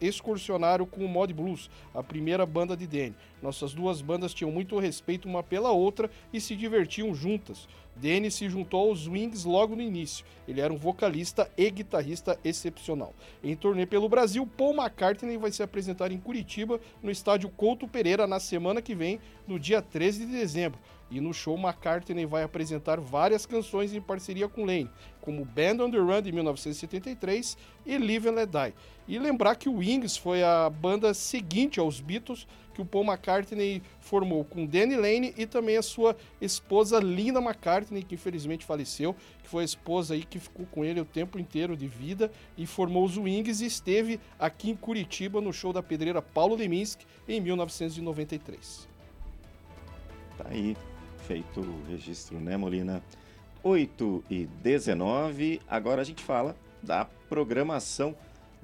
[0.00, 3.14] excursionaram com o Mod Blues, a primeira banda de Danny.
[3.42, 7.68] Nossas duas bandas tinham muito respeito uma pela outra e se divertiam juntas.
[7.94, 10.24] Danny se juntou aos Wings logo no início.
[10.48, 13.14] Ele era um vocalista e guitarrista excepcional.
[13.44, 18.26] Em turnê pelo Brasil, Paul McCartney vai se apresentar em Curitiba, no estádio Couto Pereira,
[18.26, 19.18] na semana que vem,
[19.48, 20.78] no dia 13 de dezembro.
[21.10, 24.90] E no show, McCartney vai apresentar várias canções em parceria com Lane,
[25.22, 27.56] como Band on the Run de 1973
[27.86, 28.74] e Live and Let Die.
[29.08, 33.82] E lembrar que o Wings foi a banda seguinte aos Beatles que o Paul McCartney
[34.00, 39.48] formou com Danny Lane e também a sua esposa Linda McCartney, que infelizmente faleceu, que
[39.48, 43.04] foi a esposa aí que ficou com ele o tempo inteiro de vida e formou
[43.04, 48.88] os Wings e esteve aqui em Curitiba no show da pedreira Paulo Leminski em 1993.
[50.38, 50.76] Tá aí
[51.26, 53.02] feito o registro, né, Molina?
[53.62, 58.16] 8 e 19, agora a gente fala da programação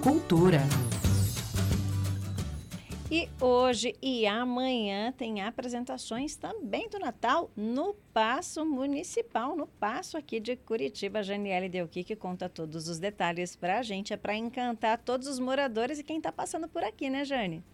[0.00, 0.60] Cultura.
[3.12, 10.38] E hoje e amanhã tem apresentações também do Natal no Paço Municipal, no Paço aqui
[10.38, 11.18] de Curitiba.
[11.18, 14.12] A Janiele Delqui que conta todos os detalhes para a gente.
[14.12, 17.64] É para encantar todos os moradores e quem está passando por aqui, né, Jane?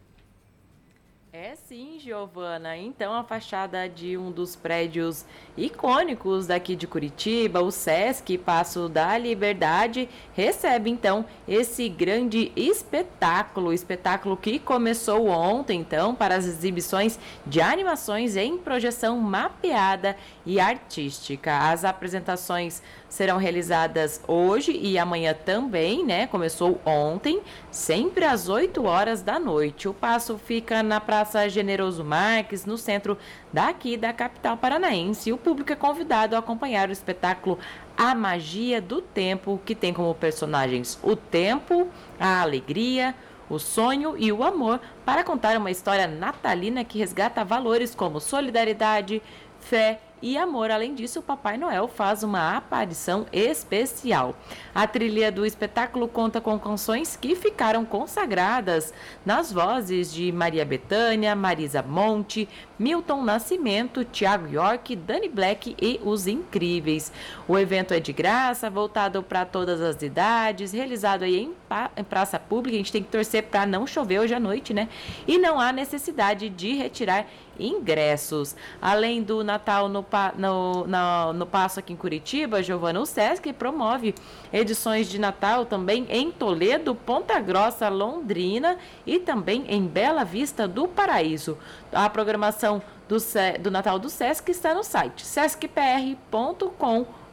[1.38, 2.78] É sim, Giovana.
[2.78, 9.18] Então, a fachada de um dos prédios icônicos daqui de Curitiba, o Sesc Passo da
[9.18, 17.60] Liberdade, recebe então esse grande espetáculo, espetáculo que começou ontem, então, para as exibições de
[17.60, 20.16] animações em projeção mapeada
[20.46, 21.68] e artística.
[21.68, 26.26] As apresentações serão realizadas hoje e amanhã também, né?
[26.28, 29.88] Começou ontem, sempre às 8 horas da noite.
[29.88, 33.18] O passo fica na Praça Generoso Marques, no centro
[33.52, 35.32] daqui da capital paranaense.
[35.32, 37.58] O público é convidado a acompanhar o espetáculo
[37.98, 41.88] A Magia do Tempo, que tem como personagens o tempo,
[42.20, 43.14] a alegria,
[43.48, 49.22] o sonho e o amor, para contar uma história natalina que resgata valores como solidariedade,
[49.60, 50.72] fé e amor.
[50.72, 54.34] Além disso, o Papai Noel faz uma aparição especial.
[54.74, 58.92] A trilha do espetáculo conta com canções que ficaram consagradas
[59.24, 66.26] nas vozes de Maria Bethânia, Marisa Monte, Milton Nascimento, Tiago York, Dani Black e Os
[66.26, 67.12] Incríveis.
[67.46, 71.54] O evento é de graça, voltado para todas as idades, realizado aí em,
[71.96, 72.74] em praça pública.
[72.74, 74.88] A gente tem que torcer para não chover hoje à noite, né?
[75.26, 77.26] E não há necessidade de retirar
[77.58, 78.56] ingressos.
[78.80, 80.04] Além do Natal no,
[80.36, 84.14] no, no, no Passo aqui em Curitiba, Giovana, o Sesc promove
[84.52, 90.86] edições de Natal também em Toledo, Ponta Grossa, Londrina e também em Bela Vista do
[90.86, 91.58] Paraíso.
[91.92, 93.16] A programação do,
[93.60, 96.66] do Natal do Sesc está no site sescpr.com.br
[97.06, 97.25] br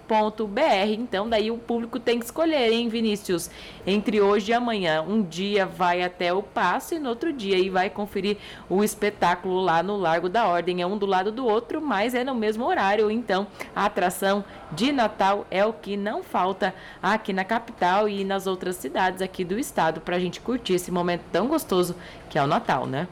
[0.94, 3.50] Então, daí o público tem que escolher, hein, Vinícius?
[3.86, 5.02] Entre hoje e amanhã.
[5.02, 8.38] Um dia vai até o passo e no outro dia e vai conferir
[8.70, 10.82] o espetáculo lá no Largo da Ordem.
[10.82, 13.10] É um do lado do outro, mas é no mesmo horário.
[13.10, 18.48] Então, a atração de Natal é o que não falta aqui na capital e nas
[18.48, 21.96] outras cidades aqui do estado para a gente curtir esse momento tão gostoso
[22.30, 23.08] que é o Natal, né?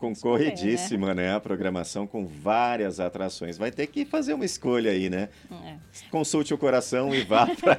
[0.00, 1.34] Concorridíssima, né?
[1.34, 3.58] A programação com várias atrações.
[3.58, 5.28] Vai ter que fazer uma escolha aí, né?
[5.64, 5.76] É.
[6.10, 7.76] Consulte o coração e vá para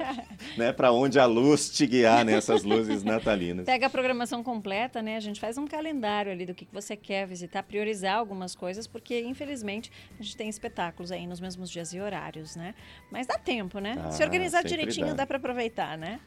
[0.56, 3.66] né, onde a luz te guiar nessas luzes natalinas.
[3.66, 5.16] Pega a programação completa, né?
[5.16, 9.20] A gente faz um calendário ali do que você quer visitar, priorizar algumas coisas, porque
[9.20, 12.72] infelizmente a gente tem espetáculos aí nos mesmos dias e horários, né?
[13.10, 14.00] Mas dá tempo, né?
[14.04, 16.20] Ah, Se organizar direitinho dá, dá para aproveitar, né?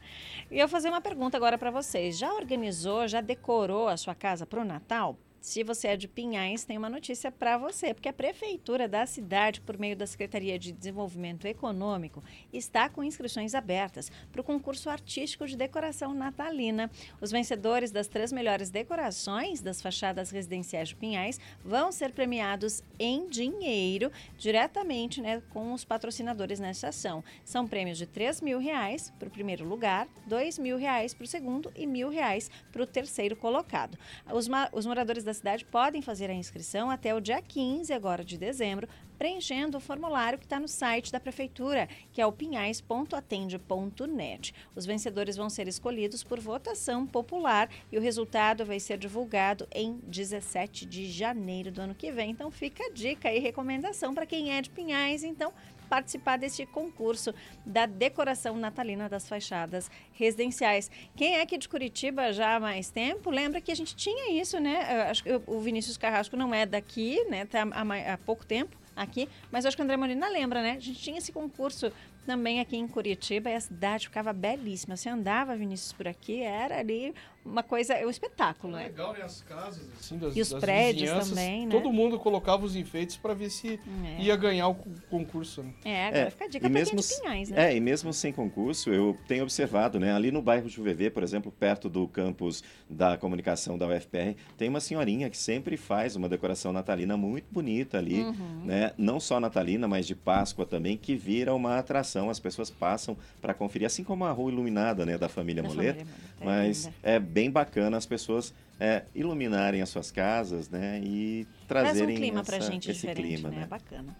[0.50, 2.18] E eu vou fazer uma pergunta agora para vocês.
[2.18, 5.16] Já organizou, já decorou a sua casa para o Natal?
[5.46, 9.60] Se você é de Pinhais, tem uma notícia para você, porque a prefeitura da cidade,
[9.60, 12.20] por meio da Secretaria de Desenvolvimento Econômico,
[12.52, 16.90] está com inscrições abertas para o concurso artístico de decoração natalina.
[17.20, 23.28] Os vencedores das três melhores decorações das fachadas residenciais de Pinhais vão ser premiados em
[23.28, 27.22] dinheiro diretamente, né, com os patrocinadores nessa ação.
[27.44, 31.28] São prêmios de 3 mil reais para o primeiro lugar, 2 mil reais para o
[31.28, 33.96] segundo e mil reais para o terceiro colocado.
[34.34, 38.36] Os, os moradores da cidade podem fazer a inscrição até o dia 15 agora de
[38.36, 44.52] dezembro, preenchendo o formulário que está no site da prefeitura, que é o pinhais.atende.net.
[44.74, 50.00] Os vencedores vão ser escolhidos por votação popular e o resultado vai ser divulgado em
[50.04, 52.30] 17 de janeiro do ano que vem.
[52.30, 55.52] Então fica a dica e recomendação para quem é de Pinhais, então
[55.88, 57.34] participar deste concurso
[57.64, 60.90] da decoração natalina das fachadas residenciais.
[61.14, 64.58] Quem é aqui de Curitiba já há mais tempo, lembra que a gente tinha isso,
[64.60, 65.06] né?
[65.10, 67.44] acho que o Vinícius Carrasco não é daqui, né?
[67.46, 70.72] Tá há pouco tempo aqui, mas acho que o André Molina lembra, né?
[70.72, 71.92] A gente tinha esse concurso
[72.24, 74.96] também aqui em Curitiba e a cidade ficava belíssima.
[74.96, 77.14] Você andava, Vinícius, por aqui, era ali
[77.46, 78.84] uma coisa, é um espetáculo, né?
[78.84, 79.22] Legal, né?
[79.22, 81.70] As casas, assim, das, E os das prédios também, né?
[81.70, 84.22] Todo mundo colocava os enfeites para ver se é.
[84.22, 84.74] ia ganhar o
[85.08, 85.72] concurso, né?
[85.84, 87.72] É, agora é, fica a dica pra mesmo, é de Pinhais, né?
[87.72, 90.12] É, e mesmo sem concurso, eu tenho observado, né?
[90.12, 94.80] Ali no bairro Juvevê, por exemplo, perto do campus da comunicação da UFPR, tem uma
[94.80, 98.64] senhorinha que sempre faz uma decoração natalina muito bonita ali, uhum.
[98.64, 98.92] né?
[98.98, 102.30] Não só natalina, mas de Páscoa também, que vira uma atração.
[102.30, 105.98] As pessoas passam para conferir, assim como a rua iluminada, né, da família da Moleto.
[105.98, 111.02] Família, mas é bem bacana as pessoas é, iluminarem as suas casas, né?
[111.04, 113.56] E trazerem Traz um clima essa, pra gente esse clima, né?
[113.58, 113.66] né?
[113.66, 114.16] Bacana.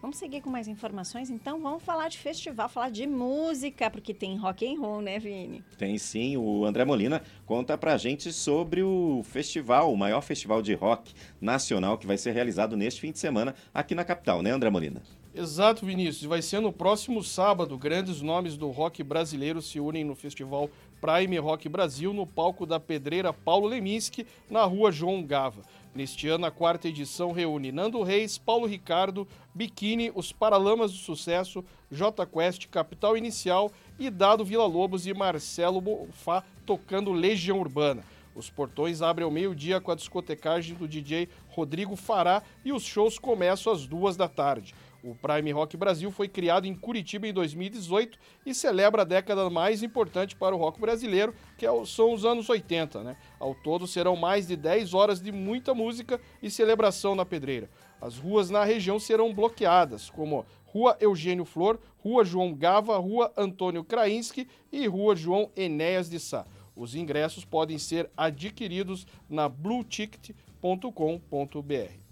[0.00, 4.38] Vamos seguir com mais informações, então vamos falar de festival, falar de música, porque tem
[4.38, 5.62] rock and roll, né, Vini?
[5.76, 10.72] Tem sim, o André Molina conta pra gente sobre o festival, o maior festival de
[10.72, 14.70] rock nacional que vai ser realizado neste fim de semana aqui na capital, né, André
[14.70, 15.02] Molina?
[15.38, 16.24] Exato, Vinícius.
[16.24, 17.78] Vai ser no próximo sábado.
[17.78, 20.68] Grandes nomes do rock brasileiro se unem no festival
[21.00, 25.62] Prime Rock Brasil no palco da pedreira Paulo Leminski, na rua João Gava.
[25.94, 31.64] Neste ano, a quarta edição reúne Nando Reis, Paulo Ricardo, Biquíni, Os Paralamas do Sucesso,
[31.90, 38.04] J Quest, Capital Inicial e Dado Vila Lobos e Marcelo Bonfá tocando Legião Urbana.
[38.38, 43.18] Os portões abrem ao meio-dia com a discotecagem do DJ Rodrigo Fará e os shows
[43.18, 44.74] começam às duas da tarde.
[45.02, 49.82] O Prime Rock Brasil foi criado em Curitiba em 2018 e celebra a década mais
[49.82, 53.04] importante para o rock brasileiro, que é são os anos 80.
[53.04, 53.16] Né?
[53.38, 57.70] Ao todo serão mais de 10 horas de muita música e celebração na pedreira.
[58.00, 63.84] As ruas na região serão bloqueadas, como Rua Eugênio Flor, Rua João Gava, Rua Antônio
[63.84, 66.44] Krainski e Rua João Enéas de Sá.
[66.74, 72.07] Os ingressos podem ser adquiridos na blueticket.com.br.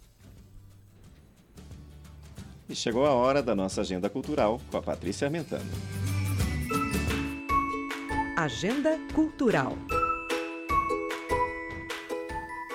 [2.69, 5.71] E chegou a hora da nossa agenda cultural com a Patrícia Armentano.
[8.37, 9.73] Agenda Cultural.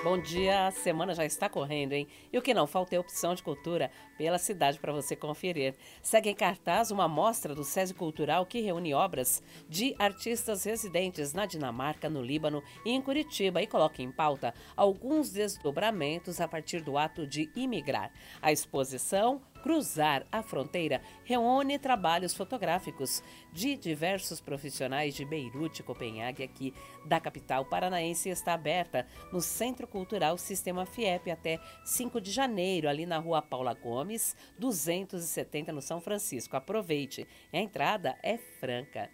[0.02, 2.08] Bom dia, a semana já está correndo, hein?
[2.32, 3.88] E o que não falta é opção de cultura
[4.18, 5.76] pela cidade para você conferir.
[6.02, 11.46] Segue em cartaz uma mostra do SESI Cultural que reúne obras de artistas residentes na
[11.46, 16.98] Dinamarca, no Líbano e em Curitiba e coloca em pauta alguns desdobramentos a partir do
[16.98, 18.10] ato de imigrar.
[18.40, 23.22] A exposição Cruzar a Fronteira reúne trabalhos fotográficos
[23.52, 26.74] de diversos profissionais de Beirute Copenhague, aqui
[27.06, 33.06] da capital paranaense, está aberta no Centro Cultural Sistema FIEP até 5 de janeiro, ali
[33.06, 36.56] na rua Paula Gomes, 270, no São Francisco.
[36.56, 39.08] Aproveite, a entrada é franca.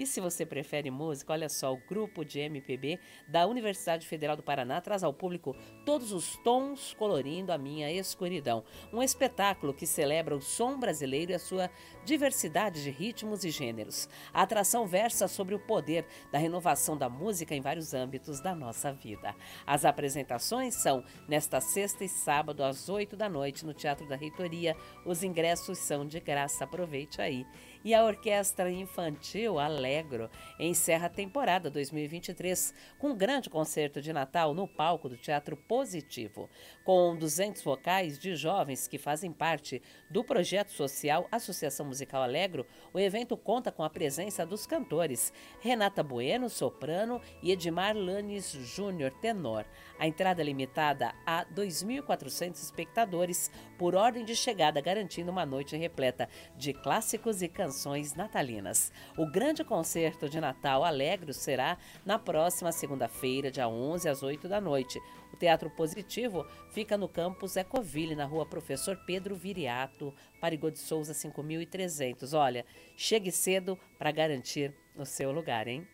[0.00, 2.98] E se você prefere música, olha só, o grupo de MPB
[3.28, 5.54] da Universidade Federal do Paraná traz ao público
[5.84, 8.64] todos os tons colorindo a minha escuridão.
[8.94, 11.68] Um espetáculo que celebra o som brasileiro e a sua
[12.02, 14.08] diversidade de ritmos e gêneros.
[14.32, 18.94] A atração versa sobre o poder da renovação da música em vários âmbitos da nossa
[18.94, 19.36] vida.
[19.66, 24.74] As apresentações são nesta sexta e sábado às 8 da noite no Teatro da Reitoria.
[25.04, 27.44] Os ingressos são de graça, aproveite aí.
[27.82, 30.28] E a Orquestra Infantil Alegro
[30.58, 36.50] encerra a temporada 2023 com um grande concerto de Natal no palco do Teatro Positivo.
[36.90, 39.80] Com 200 vocais de jovens que fazem parte
[40.10, 46.02] do projeto social Associação Musical Alegro, o evento conta com a presença dos cantores Renata
[46.02, 49.64] Bueno, soprano, e Edmar Lanes Júnior, tenor.
[50.00, 56.28] A entrada é limitada a 2.400 espectadores por ordem de chegada, garantindo uma noite repleta
[56.56, 58.90] de clássicos e canções natalinas.
[59.16, 64.60] O grande concerto de Natal Alegro será na próxima segunda-feira, dia 11 às 8 da
[64.60, 65.00] noite.
[65.32, 71.14] O Teatro Positivo fica no campus Ecoville, na rua Professor Pedro Viriato, Parigô de Souza
[71.14, 72.34] 5300.
[72.34, 72.64] Olha,
[72.96, 75.86] chegue cedo para garantir o seu lugar, hein?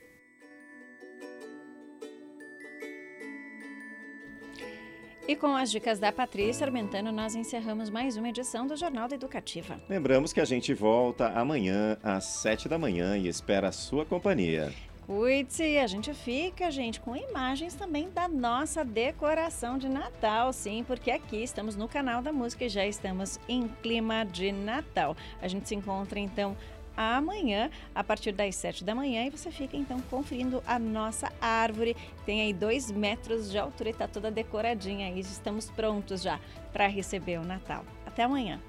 [5.29, 9.17] E com as dicas da Patrícia Armentano, nós encerramos mais uma edição do Jornal da
[9.17, 9.81] Educativa.
[9.89, 14.73] Lembramos que a gente volta amanhã às 7 da manhã e espera a sua companhia
[15.07, 21.11] cuide-se a gente fica, gente, com imagens também da nossa decoração de Natal, sim, porque
[21.11, 25.17] aqui estamos no canal da música e já estamos em clima de Natal.
[25.41, 26.57] A gente se encontra então
[26.97, 31.97] amanhã, a partir das 7 da manhã, e você fica então conferindo a nossa árvore.
[32.25, 35.21] Tem aí dois metros de altura e está toda decoradinha aí.
[35.21, 36.41] Estamos prontos já
[36.73, 37.85] para receber o Natal.
[38.07, 38.61] Até amanhã.